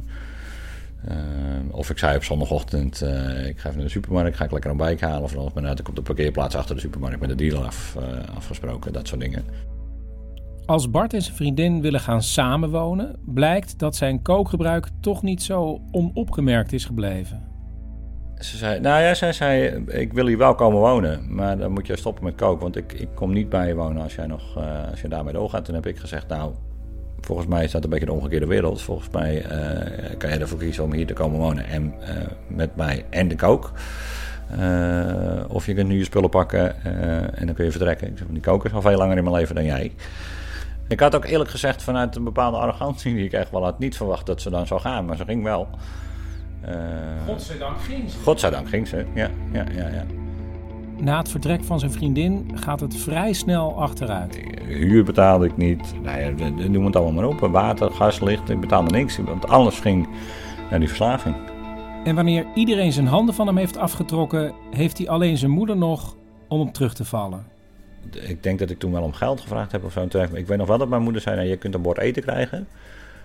[1.71, 3.01] of ik zei op zondagochtend,
[3.45, 5.23] ik ga even naar de supermarkt, ga ik lekker een bike halen.
[5.23, 7.95] Of dan had ik op de parkeerplaats achter de supermarkt met de dealer af,
[8.35, 9.43] afgesproken, dat soort dingen.
[10.65, 15.81] Als Bart en zijn vriendin willen gaan samenwonen, blijkt dat zijn kookgebruik toch niet zo
[15.91, 17.48] onopgemerkt is gebleven.
[18.39, 21.87] Ze zei, nou ja, zij zei, ik wil hier wel komen wonen, maar dan moet
[21.87, 24.57] je stoppen met koken, want ik, ik kom niet bij je wonen als jij nog,
[24.57, 25.65] uh, als je daarmee doorgaat.
[25.65, 26.53] Toen heb ik gezegd, nou,
[27.21, 28.81] volgens mij is dat een beetje de omgekeerde wereld.
[28.81, 32.07] Volgens mij uh, kan je ervoor kiezen om hier te komen wonen en uh,
[32.47, 33.71] met mij en de kook.
[35.47, 36.83] of je kunt nu je spullen pakken
[37.35, 38.07] en dan kun je vertrekken.
[38.07, 39.91] Ik zeg, die kook is al veel langer in mijn leven dan jij.
[40.87, 43.97] Ik had ook eerlijk gezegd vanuit een bepaalde arrogantie die ik echt wel had niet
[43.97, 45.67] verwacht dat ze dan zou gaan, maar ze ging wel.
[46.67, 46.75] Uh,
[47.25, 48.19] Godzijdank ging ze.
[48.19, 50.05] Godzijdank ging ze, ja, ja, ja, ja.
[50.97, 54.39] Na het vertrek van zijn vriendin gaat het vrij snel achteruit.
[54.67, 55.93] Huur betaalde ik niet.
[56.03, 57.51] Nou ja, noem het allemaal maar op.
[57.51, 58.49] Water, gas, licht.
[58.49, 59.17] Ik betaalde niks.
[59.17, 60.07] Want alles ging
[60.69, 61.35] naar die verslaving.
[62.03, 66.15] En wanneer iedereen zijn handen van hem heeft afgetrokken, heeft hij alleen zijn moeder nog
[66.47, 67.45] om op terug te vallen.
[68.11, 70.07] Ik denk dat ik toen wel om geld gevraagd heb of zo.
[70.33, 72.67] Ik weet nog wel dat mijn moeder zei: nou, Je kunt een bord eten krijgen.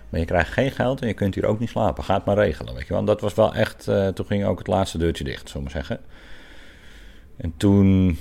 [0.09, 2.03] Maar je krijgt geen geld en je kunt hier ook niet slapen.
[2.03, 3.05] Ga het maar regelen, weet je wel.
[3.05, 3.87] Dat was wel echt...
[3.87, 5.99] Uh, toen ging ook het laatste deurtje dicht, zullen we zeggen.
[7.37, 8.17] En toen...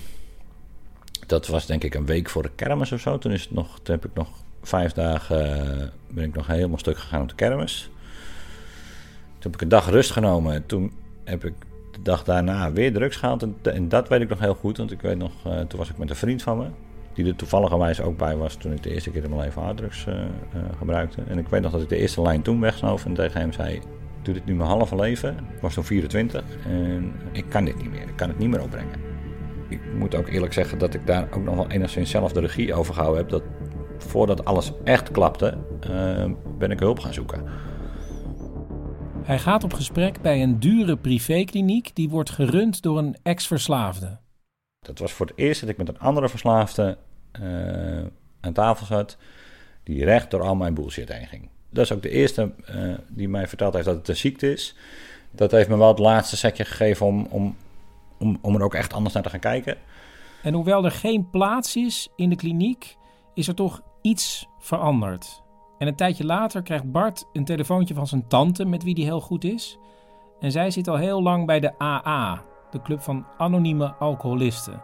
[1.26, 3.18] Dat was denk ik een week voor de kermis of zo.
[3.18, 4.28] Toen, is het nog, toen heb ik nog
[4.62, 5.66] vijf dagen...
[5.66, 7.90] Uh, ben ik nog helemaal stuk gegaan op de kermis.
[9.38, 10.54] Toen heb ik een dag rust genomen.
[10.54, 10.92] En toen
[11.24, 11.54] heb ik
[11.92, 13.46] de dag daarna weer drugs gehaald.
[13.62, 14.76] En, dat weet ik nog heel goed.
[14.76, 15.32] Want ik weet nog...
[15.46, 16.66] Uh, toen was ik met een vriend van me
[17.14, 20.06] die er toevalligerwijs ook bij was toen ik de eerste keer in mijn leven harddrugs
[20.06, 20.20] uh, uh,
[20.78, 21.22] gebruikte.
[21.28, 23.80] En ik weet nog dat ik de eerste lijn toen wegsnoof en tegen hem zei...
[24.22, 25.36] doe dit nu mijn halve leven.
[25.54, 28.08] Ik was toen 24 en ik kan dit niet meer.
[28.08, 29.00] Ik kan het niet meer opbrengen.
[29.68, 32.74] Ik moet ook eerlijk zeggen dat ik daar ook nog wel enigszins zelf de regie
[32.74, 33.30] over gehouden heb.
[33.30, 33.42] Dat
[33.98, 35.58] voordat alles echt klapte,
[35.90, 37.44] uh, ben ik hulp gaan zoeken.
[39.24, 44.18] Hij gaat op gesprek bij een dure privékliniek die wordt gerund door een ex-verslaafde.
[44.80, 46.98] Dat was voor het eerst dat ik met een andere verslaafde
[47.40, 48.04] uh,
[48.40, 49.16] aan tafel zat,
[49.82, 51.48] die recht door al mijn bullshit heen ging.
[51.70, 54.76] Dat is ook de eerste uh, die mij verteld heeft dat het een ziekte is.
[55.30, 57.56] Dat heeft me wel het laatste setje gegeven om, om,
[58.18, 59.76] om, om er ook echt anders naar te gaan kijken.
[60.42, 62.96] En hoewel er geen plaats is in de kliniek,
[63.34, 65.42] is er toch iets veranderd.
[65.78, 69.20] En een tijdje later krijgt Bart een telefoontje van zijn tante, met wie hij heel
[69.20, 69.78] goed is.
[70.40, 74.82] En zij zit al heel lang bij de AA, de club van anonieme alcoholisten.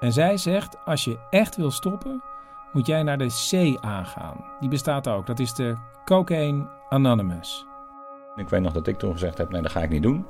[0.00, 2.22] En zij zegt: als je echt wil stoppen,
[2.72, 4.44] moet jij naar de C aangaan.
[4.60, 5.26] Die bestaat ook.
[5.26, 7.66] Dat is de Cocaine Anonymous.
[8.36, 10.26] Ik weet nog dat ik toen gezegd heb, nee dat ga ik niet doen.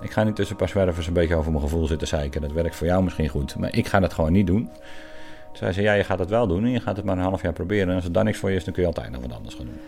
[0.00, 2.40] Ik ga niet tussen een paar zwervers een beetje over mijn gevoel zitten zeiken.
[2.40, 4.64] Dat werkt voor jou misschien goed, maar ik ga dat gewoon niet doen.
[4.64, 7.22] Toen zei ze, ja je gaat het wel doen en je gaat het maar een
[7.22, 7.88] half jaar proberen.
[7.88, 9.54] En als het dan niks voor je is, dan kun je altijd nog wat anders
[9.54, 9.80] gaan doen.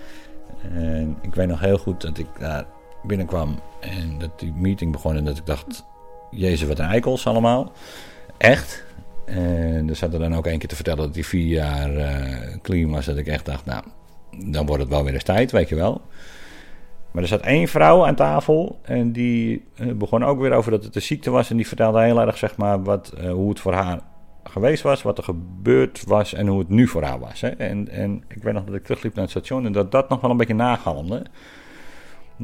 [0.73, 2.65] En ik weet nog heel goed dat ik daar
[3.03, 5.85] binnenkwam en dat die meeting begon en dat ik dacht,
[6.31, 7.73] jezus wat een eikels allemaal.
[8.37, 8.85] Echt.
[9.35, 12.57] En er zat er dan ook een keer te vertellen dat hij vier jaar uh,
[12.63, 13.05] clean was.
[13.05, 13.85] Dat ik echt dacht, nou,
[14.47, 16.01] dan wordt het wel weer eens tijd, weet je wel.
[17.11, 20.85] Maar er zat één vrouw aan tafel en die uh, begon ook weer over dat
[20.85, 21.51] het een ziekte was.
[21.51, 24.01] En die vertelde heel erg, zeg maar, wat, uh, hoe het voor haar
[24.45, 27.41] geweest was, wat er gebeurd was en hoe het nu voor haar was.
[27.41, 27.49] Hè.
[27.49, 30.21] En, en ik weet nog dat ik terugliep naar het station en dat dat nog
[30.21, 31.23] wel een beetje nagalmde.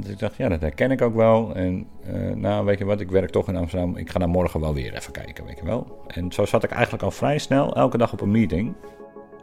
[0.00, 1.54] Dus ik dacht, ja, dat herken ik ook wel.
[1.54, 3.96] En uh, nou, weet je wat, ik werk toch in Amsterdam.
[3.96, 6.02] Ik ga daar morgen wel weer even kijken, weet je wel.
[6.06, 8.74] En zo zat ik eigenlijk al vrij snel elke dag op een meeting.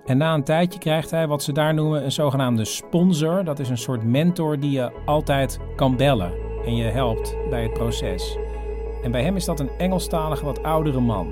[0.05, 3.43] En na een tijdje krijgt hij wat ze daar noemen een zogenaamde sponsor.
[3.43, 6.31] Dat is een soort mentor die je altijd kan bellen
[6.65, 8.37] en je helpt bij het proces.
[9.03, 11.27] En bij hem is dat een Engelstalige, wat oudere man.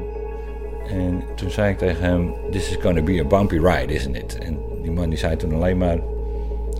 [0.88, 4.16] En toen zei ik tegen hem, this is going to be a bumpy ride, isn't
[4.16, 4.38] it?
[4.38, 6.00] En die man die zei toen alleen maar,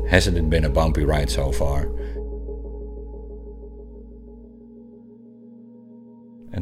[0.06, 1.88] hasn't it been a bumpy ride so far?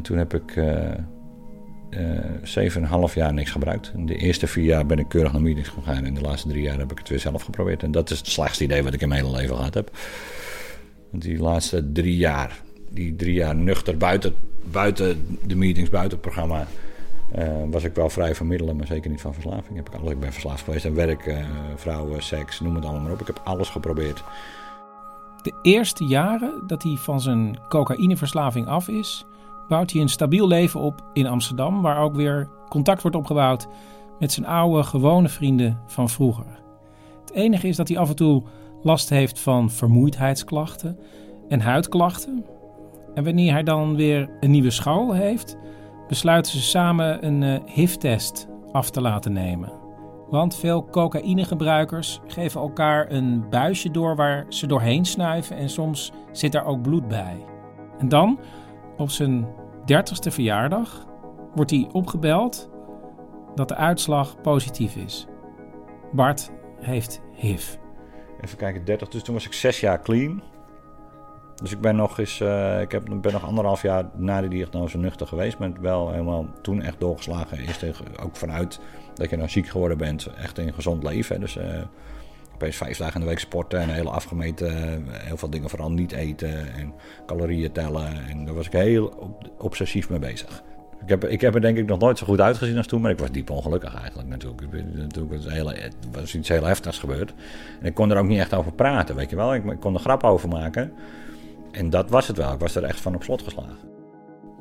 [0.02, 0.90] En toen heb ik uh,
[2.42, 3.92] zeven en half jaar niks gebruikt.
[3.96, 6.04] de eerste vier jaar ben ik keurig naar meetings gegaan.
[6.04, 7.82] En de laatste drie jaar heb ik het weer zelf geprobeerd.
[7.82, 9.90] En dat is het slechtste idee wat ik in mijn hele leven gehad heb.
[11.10, 12.60] Die laatste drie jaar,
[12.90, 16.66] die drie jaar nuchter buiten, buiten de meetings, buiten het programma...
[17.38, 19.76] Uh, was ik wel vrij van middelen, maar zeker niet van verslaving.
[19.76, 21.34] Heb ik, alles, ik ben verslaafd geweest aan werk,
[21.76, 23.20] vrouwen, seks, noem het allemaal maar op.
[23.20, 24.24] Ik heb alles geprobeerd.
[25.42, 29.26] De eerste jaren dat hij van zijn cocaïneverslaving af is,
[29.72, 33.68] bouwt hij een stabiel leven op in Amsterdam, waar ook weer contact wordt opgebouwd
[34.18, 36.46] met zijn oude, gewone vrienden van vroeger.
[37.20, 38.42] Het enige is dat hij af en toe
[38.82, 40.98] last heeft van vermoeidheidsklachten
[41.48, 42.44] en huidklachten.
[43.14, 45.56] En wanneer hij dan weer een nieuwe school heeft,
[46.08, 49.72] besluiten ze samen een uh, HIV-test af te laten nemen.
[50.30, 56.52] Want veel cocaïnegebruikers geven elkaar een buisje door waar ze doorheen snuiven en soms zit
[56.52, 57.36] daar ook bloed bij.
[57.98, 58.38] En dan,
[58.96, 59.46] op zijn
[59.82, 61.06] 30ste verjaardag,
[61.54, 62.70] wordt hij opgebeld
[63.54, 65.26] dat de uitslag positief is.
[66.12, 67.74] Bart heeft HIV.
[68.40, 69.08] Even kijken, 30.
[69.08, 70.42] Dus toen was ik zes jaar clean.
[71.54, 74.98] Dus ik ben nog eens, uh, ik heb, ben nog anderhalf jaar na de diagnose
[74.98, 75.58] nuchter geweest.
[75.58, 77.58] Ben wel helemaal toen echt doorgeslagen.
[77.58, 77.84] Eerst
[78.22, 78.80] ook vanuit
[79.14, 81.40] dat je nou ziek geworden bent, echt in gezond leven.
[81.40, 81.64] Dus uh,
[82.62, 85.04] opeens vijf dagen in de week sporten en heel afgemeten.
[85.10, 86.92] Heel veel dingen vooral niet eten en
[87.26, 88.28] calorieën tellen.
[88.28, 90.62] En daar was ik heel obsessief mee bezig.
[91.02, 93.10] Ik heb, ik heb er denk ik nog nooit zo goed uitgezien als toen, maar
[93.10, 94.94] ik was diep ongelukkig eigenlijk natuurlijk.
[94.94, 97.34] Natuurlijk was hele, was iets heel heftigs gebeurd.
[97.80, 99.54] En ik kon er ook niet echt over praten, weet je wel.
[99.54, 100.92] Ik, ik kon er grap over maken.
[101.70, 102.52] En dat was het wel.
[102.52, 103.90] Ik was er echt van op slot geslagen.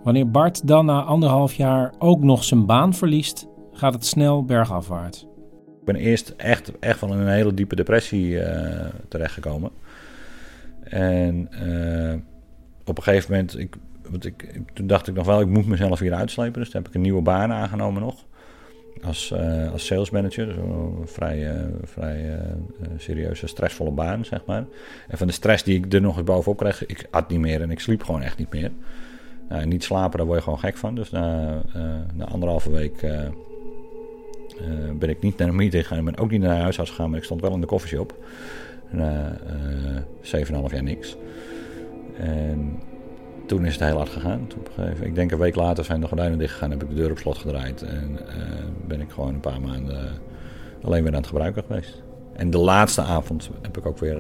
[0.04, 5.26] Wanneer Bart dan na anderhalf jaar ook nog zijn baan verliest, gaat het snel bergafwaarts.
[5.82, 9.72] Ik ben eerst echt, echt van een hele diepe depressie uh, terechtgekomen.
[10.84, 12.14] En uh,
[12.86, 13.76] op een gegeven moment, ik,
[14.10, 16.60] want ik, toen dacht ik nog wel, ik moet mezelf hier uitslepen.
[16.60, 18.26] Dus toen heb ik een nieuwe baan aangenomen nog.
[19.04, 20.46] Als, uh, als sales manager.
[20.46, 22.40] Dus een vrij, vrij
[22.98, 24.66] serieuze, stressvolle baan, zeg maar.
[25.08, 27.62] En van de stress die ik er nog eens bovenop kreeg, ik at niet meer
[27.62, 28.72] en ik sliep gewoon echt niet meer.
[29.50, 30.96] Nou, niet slapen, daar word je gewoon gek van.
[30.96, 31.62] Dus na,
[32.14, 33.04] na anderhalve week
[34.68, 36.08] uh, ben ik niet naar een meeting gegaan.
[36.08, 38.16] Ik ben ook niet naar huis gegaan, maar ik stond wel in de koffieshop.
[38.90, 39.38] Na
[40.34, 41.18] uh, 7,5 jaar niks.
[42.18, 42.80] En
[43.46, 44.48] toen is het heel hard gegaan.
[44.48, 46.72] Toen gegeven, ik denk een week later zijn de gordijnen dicht gegaan.
[46.72, 47.82] Heb ik de deur op slot gedraaid.
[47.82, 48.36] En uh,
[48.88, 50.10] ben ik gewoon een paar maanden
[50.82, 52.02] alleen weer aan het gebruiken geweest.
[52.34, 54.18] En de laatste avond heb ik ook weer,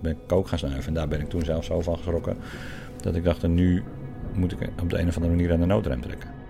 [0.00, 0.86] ben ik ook gaan snuiven.
[0.86, 2.36] En daar ben ik toen zelf zo van geschrokken.
[3.00, 3.82] Dat ik dacht, nu
[4.34, 6.41] moet ik op de een of andere manier aan de noodrem trekken.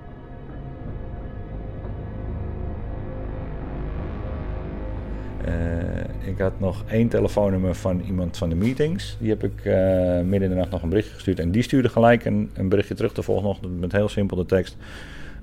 [6.24, 9.16] Ik had nog één telefoonnummer van iemand van de meetings.
[9.20, 9.74] Die heb ik uh,
[10.20, 11.38] midden in de nacht nog een berichtje gestuurd.
[11.38, 14.46] En die stuurde gelijk een, een berichtje terug de volgende ochtend met heel simpel de
[14.46, 14.76] tekst.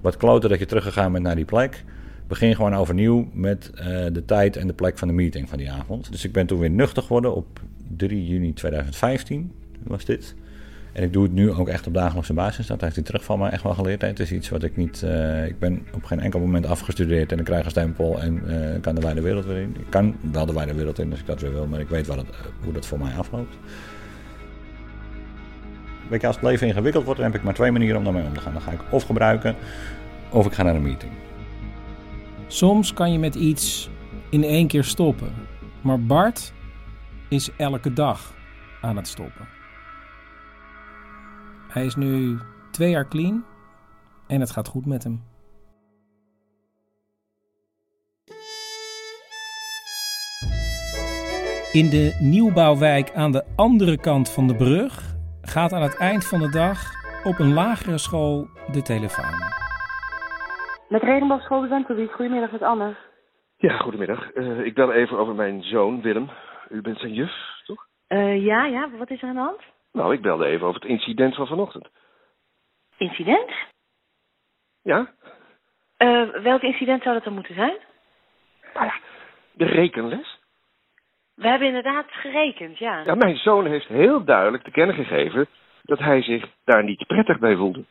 [0.02, 1.84] Wat kloten dat je teruggegaan bent naar die plek.
[2.28, 5.72] Begin gewoon overnieuw met uh, de tijd en de plek van de meeting van die
[5.72, 6.12] avond.
[6.12, 7.60] Dus ik ben toen weer nuchter geworden op
[7.96, 9.52] 3 juni 2015
[9.84, 10.36] was dit.
[10.94, 12.68] En ik doe het nu ook echt op dagelijkse basis.
[12.68, 14.02] Dat heeft hij terug van mij echt wel geleerd.
[14.02, 15.02] Het is iets wat ik niet...
[15.06, 18.82] Uh, ik ben op geen enkel moment afgestudeerd en ik krijg een stempel en uh,
[18.82, 19.76] kan de wijde wereld weer in.
[19.80, 22.08] Ik kan wel de wijde wereld in als ik dat weer wil, maar ik weet
[22.08, 22.26] het,
[22.64, 23.58] hoe dat voor mij afloopt.
[26.10, 28.34] Weet als het leven ingewikkeld wordt, dan heb ik maar twee manieren om daarmee om
[28.34, 28.54] te gaan.
[28.54, 29.56] Dan ga ik of gebruiken,
[30.30, 31.12] of ik ga naar een meeting.
[32.48, 33.90] Soms kan je met iets
[34.30, 35.34] in één keer stoppen.
[35.82, 36.54] Maar Bart
[37.28, 38.34] is elke dag
[38.82, 39.59] aan het stoppen.
[41.70, 42.38] Hij is nu
[42.72, 43.46] twee jaar clean
[44.28, 45.18] en het gaat goed met hem.
[51.72, 56.40] In de nieuwbouwwijk aan de andere kant van de brug gaat aan het eind van
[56.40, 56.78] de dag
[57.24, 59.38] op een lagere school de telefoon.
[60.90, 62.12] Met Regenboogschool de Wentelwiet.
[62.12, 62.96] Goedemiddag met Anne.
[63.58, 64.32] Ja, goedemiddag.
[64.32, 66.30] Eh, ik bel even over mijn zoon Willem.
[66.70, 67.32] U bent zijn juf,
[67.66, 67.86] toch?
[68.08, 69.62] Eh, ja, ja, wat is er aan de hand?
[69.92, 71.90] Nou, ik belde even over het incident van vanochtend.
[72.98, 73.52] Incident?
[74.82, 75.14] Ja?
[75.98, 77.78] Eh, welk incident zou dat dan moeten zijn?
[79.52, 80.40] De rekenles?
[81.36, 83.04] We hebben inderdaad gerekend, ja.
[83.06, 85.48] Ja, mijn zoon heeft heel duidelijk te kennen gegeven
[85.84, 87.84] dat hij zich daar niet prettig bij voelde.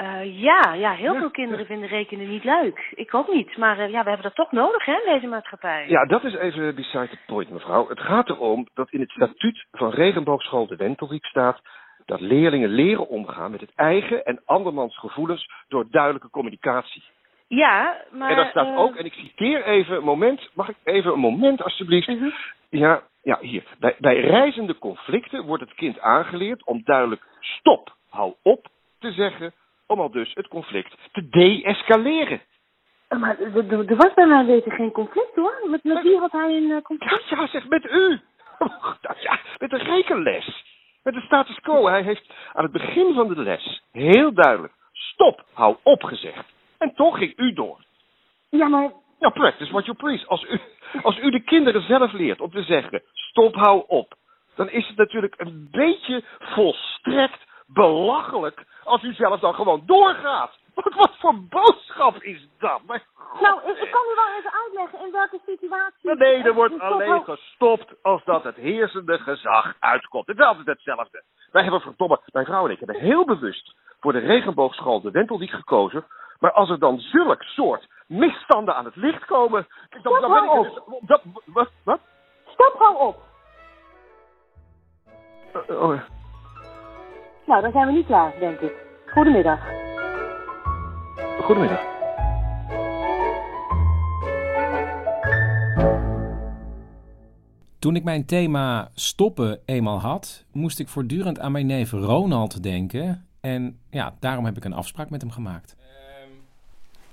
[0.00, 2.92] Eh, ja, ja, heel veel kinderen vinden rekenen niet leuk.
[2.94, 3.56] Ik ook niet.
[3.56, 5.88] Maar eh, ja, we hebben dat toch nodig, hè, deze maatschappij.
[5.88, 7.88] Ja, dat is even beside the point, mevrouw.
[7.88, 11.60] Het gaat erom dat in het statuut van Regenboogschool de Wentelwiek staat
[12.04, 17.02] dat leerlingen leren omgaan met het eigen en andermans gevoelens door duidelijke communicatie.
[17.48, 18.30] Ja, maar...
[18.30, 21.18] en daar staat eh, ook, en ik citeer even een moment, mag ik even een
[21.18, 22.08] moment alsjeblieft?
[22.08, 22.30] Mhm.
[22.70, 23.64] Ja, ja, hier.
[23.78, 28.66] Bij, bij reizende conflicten wordt het kind aangeleerd om duidelijk stop, hou op
[28.98, 29.52] te zeggen,
[29.90, 32.40] om al dus het conflict te de-escaleren.
[33.18, 35.60] Maar er- was bij mij weten geen conflict, hoor.
[35.66, 37.28] Met, met wie had hij een eh, conflict?
[37.28, 38.20] Ja, zeg, met u.
[39.20, 40.64] Ja, met de rekenles.
[41.02, 41.86] Met de status quo.
[41.86, 46.44] Hij heeft aan het begin van de les heel duidelijk stop, hou op gezegd.
[46.78, 47.84] En toch ging u door.
[48.50, 48.92] Ja, maar...
[49.18, 50.26] Ja, practice what you preach.
[50.26, 50.60] Als u,
[51.02, 54.14] als u de kinderen zelf leert om te zeggen stop, hou op.
[54.54, 57.40] Dan is het natuurlijk een beetje volstrekt
[57.72, 60.58] belachelijk als u zelf dan gewoon doorgaat.
[60.74, 62.80] Wat, wat voor boodschap is dat?
[62.86, 63.02] Mijn
[63.40, 66.06] Nou, ik, ik kan u wel even uitleggen in welke situatie...
[66.06, 70.26] Maar nee, er wordt alleen stop- gestopt als dat het heersende gezag uitkomt.
[70.26, 71.24] Het is altijd hetzelfde.
[71.52, 75.50] Wij hebben verdomme, mijn vrouw en ik hebben heel bewust voor de regenboogschool de Wentelwiek
[75.50, 76.04] gekozen.
[76.38, 80.44] Maar als er dan zulk soort misstanden aan het licht komen, dan, Stop, dan ben
[80.44, 82.00] ik dus- dat, wat, wat?
[82.46, 83.16] Stop, hou op.
[85.68, 86.00] Eh, oh,
[87.50, 88.72] Nou, dan zijn we niet klaar, denk ik.
[89.06, 89.60] Goedemiddag.
[91.42, 91.80] goedemiddag.
[97.78, 103.26] Toen ik mijn thema stoppen eenmaal had, moest ik voortdurend aan mijn neef Ronald denken.
[103.40, 105.76] En ja, daarom heb ik een afspraak met hem gemaakt.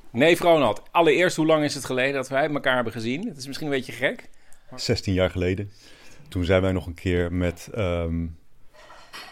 [0.10, 0.84] Nee, Ronald.
[0.92, 3.28] Allereerst, hoe lang is het geleden dat wij elkaar hebben gezien?
[3.28, 4.30] Het is misschien een beetje gek.
[4.76, 5.72] 16 jaar geleden.
[6.30, 8.26] Toen zijn wij nog een keer met ehm,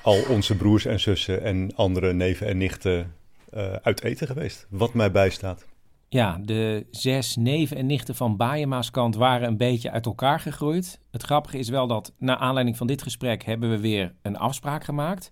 [0.01, 3.13] al onze broers en zussen en andere neven en nichten
[3.49, 4.67] eh, uit eten geweest.
[4.69, 5.65] Wat mij bijstaat.
[6.09, 10.99] Ja, de zes neven en nichten van Baaiemakant waren een beetje uit elkaar gegroeid.
[11.11, 14.83] Het grappige is wel dat na aanleiding van dit gesprek hebben we weer een afspraak
[14.83, 15.29] gemaakt.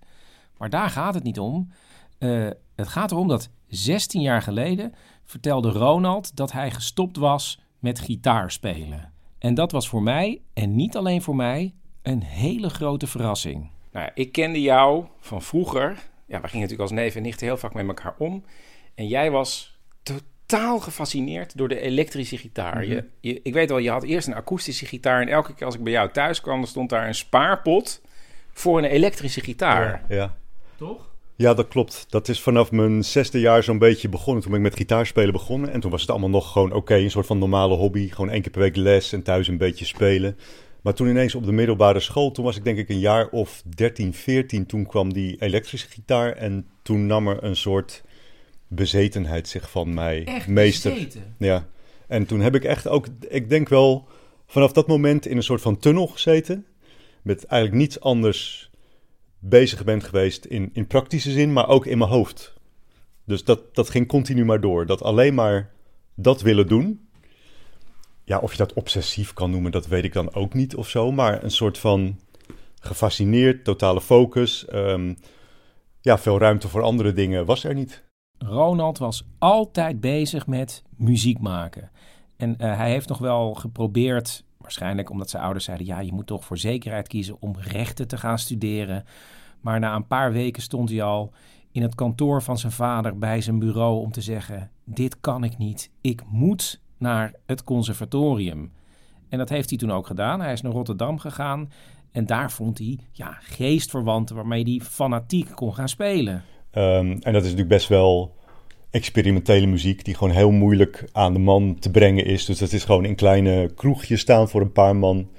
[0.58, 1.72] Maar daar gaat het niet om.
[2.18, 4.94] Eh, het gaat erom dat 16 jaar geleden
[5.24, 9.14] vertelde Ronald dat hij gestopt was met gitaar spelen.
[9.40, 13.70] En dat was voor mij, en niet alleen voor mij, een hele grote verrassing.
[13.94, 15.98] Nou, ja, ik kende jou van vroeger.
[16.26, 18.44] Ja, we gingen natuurlijk als neef en nichten heel vaak met elkaar om.
[18.96, 22.86] En jij was totaal gefascineerd door de elektrische gitaar.
[22.86, 25.22] je, je, ik weet wel, je had eerst een akoestische gitaar.
[25.22, 28.02] En elke keer als ik bij jou thuis kwam, dan stond daar een spaarpot
[28.52, 30.04] voor een elektrische gitaar.
[30.08, 30.36] Ja, ja.
[30.78, 31.12] Toch?
[31.36, 32.06] Ja, dat klopt.
[32.10, 34.44] Dat is vanaf mijn zesde jaar zo'n beetje begonnen.
[34.44, 35.72] Toen ben ik met gitaarspelen begonnen.
[35.72, 38.10] En toen was het allemaal nog gewoon oké, een soort van normale hobby.
[38.10, 40.38] Gewoon één keer per week les en thuis een beetje spelen.
[40.84, 43.64] Maar toen ineens op de middelbare school, toen was ik denk ik een jaar of
[43.76, 44.66] 13, 14.
[44.66, 48.04] Toen kwam die elektrische gitaar en toen nam er een soort
[48.68, 50.94] bezetenheid zich van mij Echt meester.
[50.94, 51.36] bezeten?
[51.38, 51.68] Ja.
[52.08, 54.08] En toen heb ik echt ook, ik denk wel,
[54.48, 56.66] vanaf dat moment in een soort van tunnel gezeten.
[57.22, 58.70] Met eigenlijk niets anders
[59.40, 62.54] bezig bent geweest in, in praktische zin, maar ook in mijn hoofd.
[63.26, 64.86] Dus dat, dat ging continu maar door.
[64.86, 65.72] Dat alleen maar
[66.16, 67.08] dat willen doen.
[68.24, 71.12] Ja, of je dat obsessief kan noemen, dat weet ik dan ook niet of zo.
[71.12, 72.20] Maar een soort van
[72.80, 74.66] gefascineerd, totale focus.
[74.66, 75.14] ehm,
[76.02, 78.04] ja, veel ruimte voor andere dingen was er niet.
[78.38, 81.92] Ronald was altijd bezig met muziek maken.
[82.38, 86.28] En eh, hij heeft nog wel geprobeerd, waarschijnlijk omdat zijn ouders zeiden: ja, je moet
[86.28, 89.06] toch voor zekerheid kiezen om rechten te gaan studeren.
[89.62, 91.32] Maar na een paar weken stond hij al
[91.72, 95.58] in het kantoor van zijn vader bij zijn bureau om te zeggen: dit kan ik
[95.58, 95.92] niet.
[96.02, 98.72] Ik moet naar het conservatorium.
[99.30, 100.42] En dat heeft hij toen ook gedaan.
[100.42, 101.72] Hij is naar Rotterdam gegaan.
[102.12, 106.44] En daar vond hij ja, geestverwanten waarmee hij fanatiek kon gaan spelen.
[106.72, 108.36] Ehm, en dat is natuurlijk best wel
[108.90, 112.46] experimentele muziek die gewoon heel moeilijk aan de man te brengen is.
[112.46, 115.30] Dus dat is gewoon in kleine kroegjes staan voor een paar man.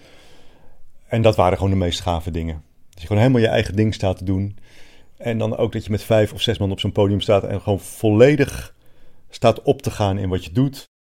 [1.07, 2.63] En dat waren gewoon de meest gave dingen.
[2.91, 4.57] Dat je gewoon helemaal je eigen ding staat te doen.
[5.17, 7.61] En dan ook dat je met vijf of zes man op zo'n podium staat en
[7.61, 8.75] gewoon volledig
[9.29, 10.93] staat op te gaan in wat je doet.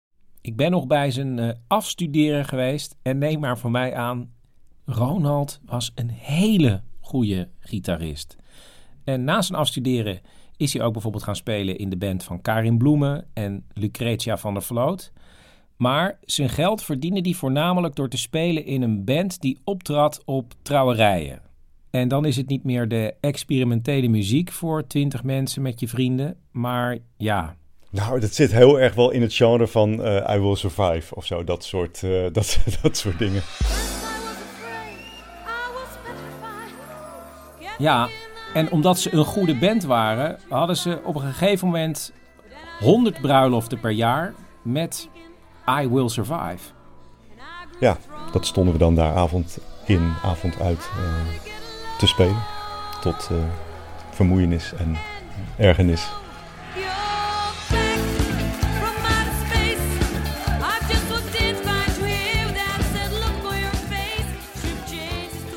[0.45, 4.30] Ik ben nog bij zijn uh, afstuderen geweest en neem maar voor mij aan,
[4.84, 8.36] Ronald was een hele goede gitarist.
[9.05, 10.20] En na zijn afstuderen
[10.57, 14.55] is hij ook bijvoorbeeld gaan spelen in de band van Karin Bloemen en Lucretia van
[14.55, 15.12] der Vloot.
[15.76, 20.53] Maar zijn geld verdiende hij voornamelijk door te spelen in een band die optrad op
[20.62, 21.42] trouwerijen.
[21.90, 26.36] En dan is het niet meer de experimentele muziek voor twintig mensen met je vrienden,
[26.51, 27.57] maar ja.
[27.95, 31.26] Nou, dat zit heel erg wel in het genre van uh, I Will Survive of
[31.26, 33.42] zo, dat soort, uh, dat, dat soort dingen.
[37.78, 38.09] Ja,
[38.55, 42.12] en omdat ze een goede band waren, hadden ze op een gegeven moment
[42.80, 45.09] 100 bruiloften per jaar met
[45.80, 46.72] I Will Survive.
[47.80, 47.97] Ja,
[48.32, 51.38] dat stonden we dan daar avond in, avond uit uh,
[51.99, 52.42] te spelen.
[53.01, 53.30] Tot
[54.11, 54.97] vermoeienis en
[55.57, 56.09] ergernis.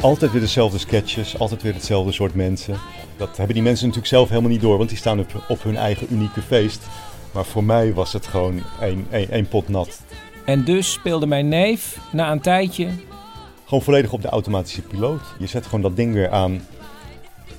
[0.01, 2.79] Altijd weer dezelfde sketches, altijd weer hetzelfde soort mensen.
[3.17, 5.77] Dat hebben die mensen natuurlijk zelf helemaal niet door, want die staan op, op hun
[5.77, 6.87] eigen unieke feest.
[7.31, 10.01] Maar voor mij was het gewoon één, één, één pot nat.
[10.45, 12.89] En dus speelde mijn neef na een tijdje.
[13.65, 15.21] Gewoon volledig op de automatische piloot.
[15.39, 16.67] Je zet gewoon dat ding weer aan.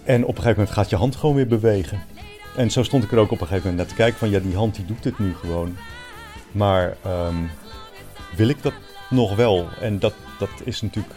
[0.04, 2.02] En op een gegeven moment gaat je hand gewoon weer bewegen.
[2.56, 4.38] En zo stond ik er ook op een gegeven moment naar te kijken van ja,
[4.38, 5.76] die hand die doet het nu gewoon.
[6.52, 7.50] Maar um,
[8.36, 8.72] wil ik dat
[9.10, 9.68] nog wel?
[9.80, 11.14] En dat, dat is natuurlijk,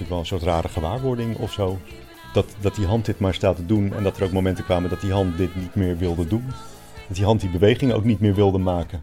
[0.00, 1.78] natuurlijk wel een soort rare gewaarwording of zo.
[2.32, 4.90] Dat, dat die hand dit maar staat te doen en dat er ook momenten kwamen
[4.90, 6.44] dat die hand dit niet meer wilde doen.
[7.06, 9.02] Dat die hand die beweging ook niet meer wilde maken.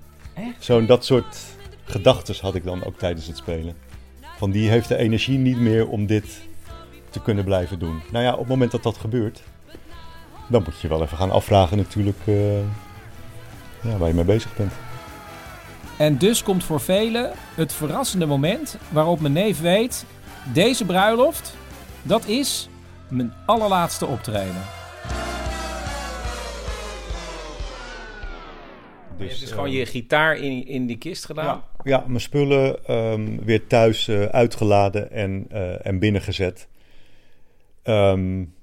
[0.60, 1.38] Zo'n dat soort
[1.84, 3.76] gedachten had ik dan ook tijdens het spelen.
[4.38, 6.42] Van die heeft de energie niet meer om dit
[7.10, 8.02] te kunnen blijven doen.
[8.12, 9.44] Nou ja, op het moment dat dat gebeurt,
[10.48, 12.60] dan moet je wel even gaan afvragen natuurlijk uh,
[13.82, 14.72] ja, waar je mee bezig bent.
[15.98, 20.06] En dus komt voor velen het verrassende moment waarop mijn neef weet,
[20.54, 21.56] deze bruiloft,
[22.02, 22.70] dat is
[23.10, 24.62] mijn allerlaatste optreden.
[29.18, 31.46] Dus, het is gewoon je gitaar in, in die kist gedaan?
[31.46, 36.68] Ja, ja mijn spullen um, weer thuis uh, uitgeladen en, uh, en binnengezet.
[37.84, 38.56] Um,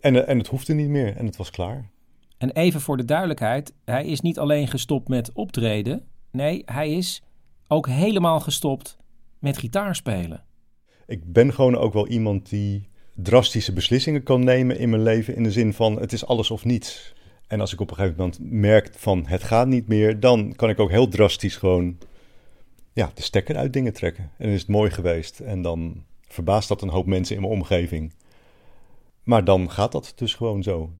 [0.00, 1.90] en, en het hoefde niet meer en het was klaar.
[2.38, 6.06] En even voor de duidelijkheid, hij is niet alleen gestopt met optreden.
[6.30, 7.22] Nee, hij is
[7.68, 8.96] ook helemaal gestopt
[9.38, 10.44] met gitaarspelen.
[11.12, 15.36] Ik ben gewoon ook wel iemand die drastische beslissingen kan nemen in mijn leven.
[15.36, 17.14] In de zin van het is alles of niets.
[17.46, 20.68] En als ik op een gegeven moment merk van het gaat niet meer, dan kan
[20.68, 21.98] ik ook heel drastisch gewoon
[22.92, 24.22] ja, de stekker uit dingen trekken.
[24.22, 25.40] En dan is het mooi geweest.
[25.40, 28.12] En dan verbaast dat een hoop mensen in mijn omgeving.
[29.22, 30.90] Maar dan gaat dat dus gewoon zo.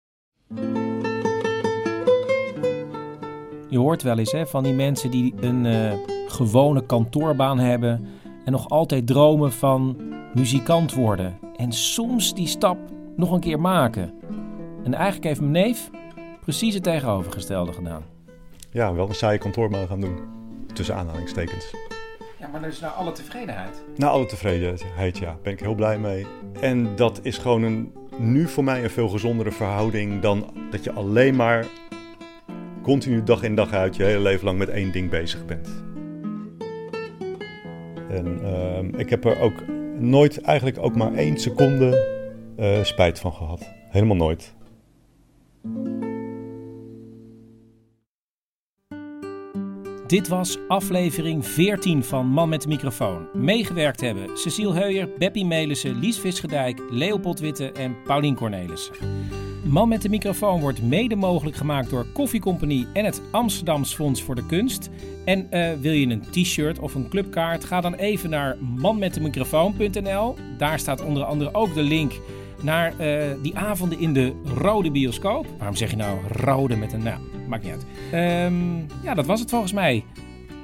[3.69, 5.93] Je hoort wel eens hè, van die mensen die een uh,
[6.27, 9.97] gewone kantoorbaan hebben en nog altijd dromen van
[10.35, 11.39] muzikant worden.
[11.57, 12.79] En soms die stap
[13.17, 14.15] nog een keer maken.
[14.85, 15.91] En eigenlijk heeft mijn neef
[16.41, 18.03] precies het tegenovergestelde gedaan.
[18.71, 20.19] Ja, wel een saaie kantoorbaan gaan doen.
[20.73, 21.75] Tussen aanhalingstekens.
[22.39, 23.83] Ja, maar dus naar alle tevredenheid.
[23.97, 25.37] Naar alle tevredenheid, ja.
[25.43, 26.27] Ben ik heel blij mee.
[26.61, 30.93] En dat is gewoon een, nu voor mij een veel gezondere verhouding dan dat je
[30.93, 31.67] alleen maar
[32.83, 35.69] continu dag in dag uit je hele leven lang met één ding bezig bent.
[38.13, 39.67] En uh, ik heb er ook
[39.99, 42.21] nooit eigenlijk ook maar één seconde
[42.59, 43.73] uh, spijt van gehad.
[43.89, 44.55] Helemaal nooit.
[50.07, 53.27] Dit was aflevering 14 van Man met de microfoon.
[53.33, 58.95] Meegewerkt hebben Cecile Heuyer, Beppie Melissen, Lies Visgedijk, Leopold Witte en Paulien Cornelissen.
[59.65, 64.35] Man met de microfoon wordt mede mogelijk gemaakt door Koffiecompagnie en het Amsterdams Fonds voor
[64.35, 64.91] de Kunst.
[65.25, 67.65] En uh, wil je een t-shirt of een clubkaart?
[67.65, 70.35] Ga dan even naar manmetdemicrofoon.nl.
[70.59, 72.13] Daar staat onder andere ook de link
[72.63, 75.47] naar uh, die avonden in de Rode Bioscoop.
[75.59, 77.21] Waarom zeg je nou rode met een naam?
[77.49, 78.47] Maakt niet uit.
[78.47, 80.05] Um, ja, dat was het volgens mij.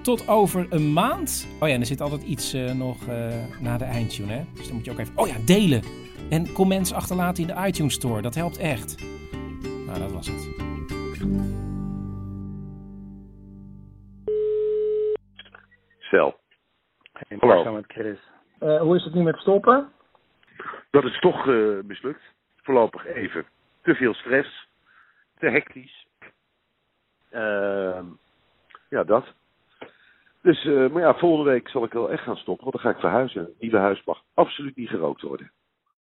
[0.03, 1.47] Tot over een maand.
[1.61, 2.97] Oh ja, en er zit altijd iets uh, nog
[3.61, 4.41] na de eindtune, hè?
[4.55, 5.13] Dus dan moet je ook even...
[5.17, 5.83] Oh ja, delen!
[6.31, 8.23] En comments achterlaten in de iTunes Store.
[8.23, 8.97] Dat helpt echt.
[9.87, 10.67] Nou, dat was het.
[15.99, 16.39] Cel.
[17.39, 17.73] Hallo.
[17.73, 18.19] met Chris.
[18.61, 19.89] Uh, hoe is het nu met stoppen?
[20.91, 22.23] Dat is toch uh, mislukt.
[22.63, 23.47] Voorlopig even.
[23.83, 24.69] Te veel stress.
[25.39, 26.07] Te hectisch.
[27.31, 28.05] Ehm,
[28.89, 29.25] ja, dat.
[30.43, 32.97] Dus, eh, maar ja, volgende week zal ik wel echt gaan stoppen, want dan ga
[32.97, 33.41] ik verhuizen.
[33.41, 35.51] Het nieuwe huis mag absoluut niet gerookt worden.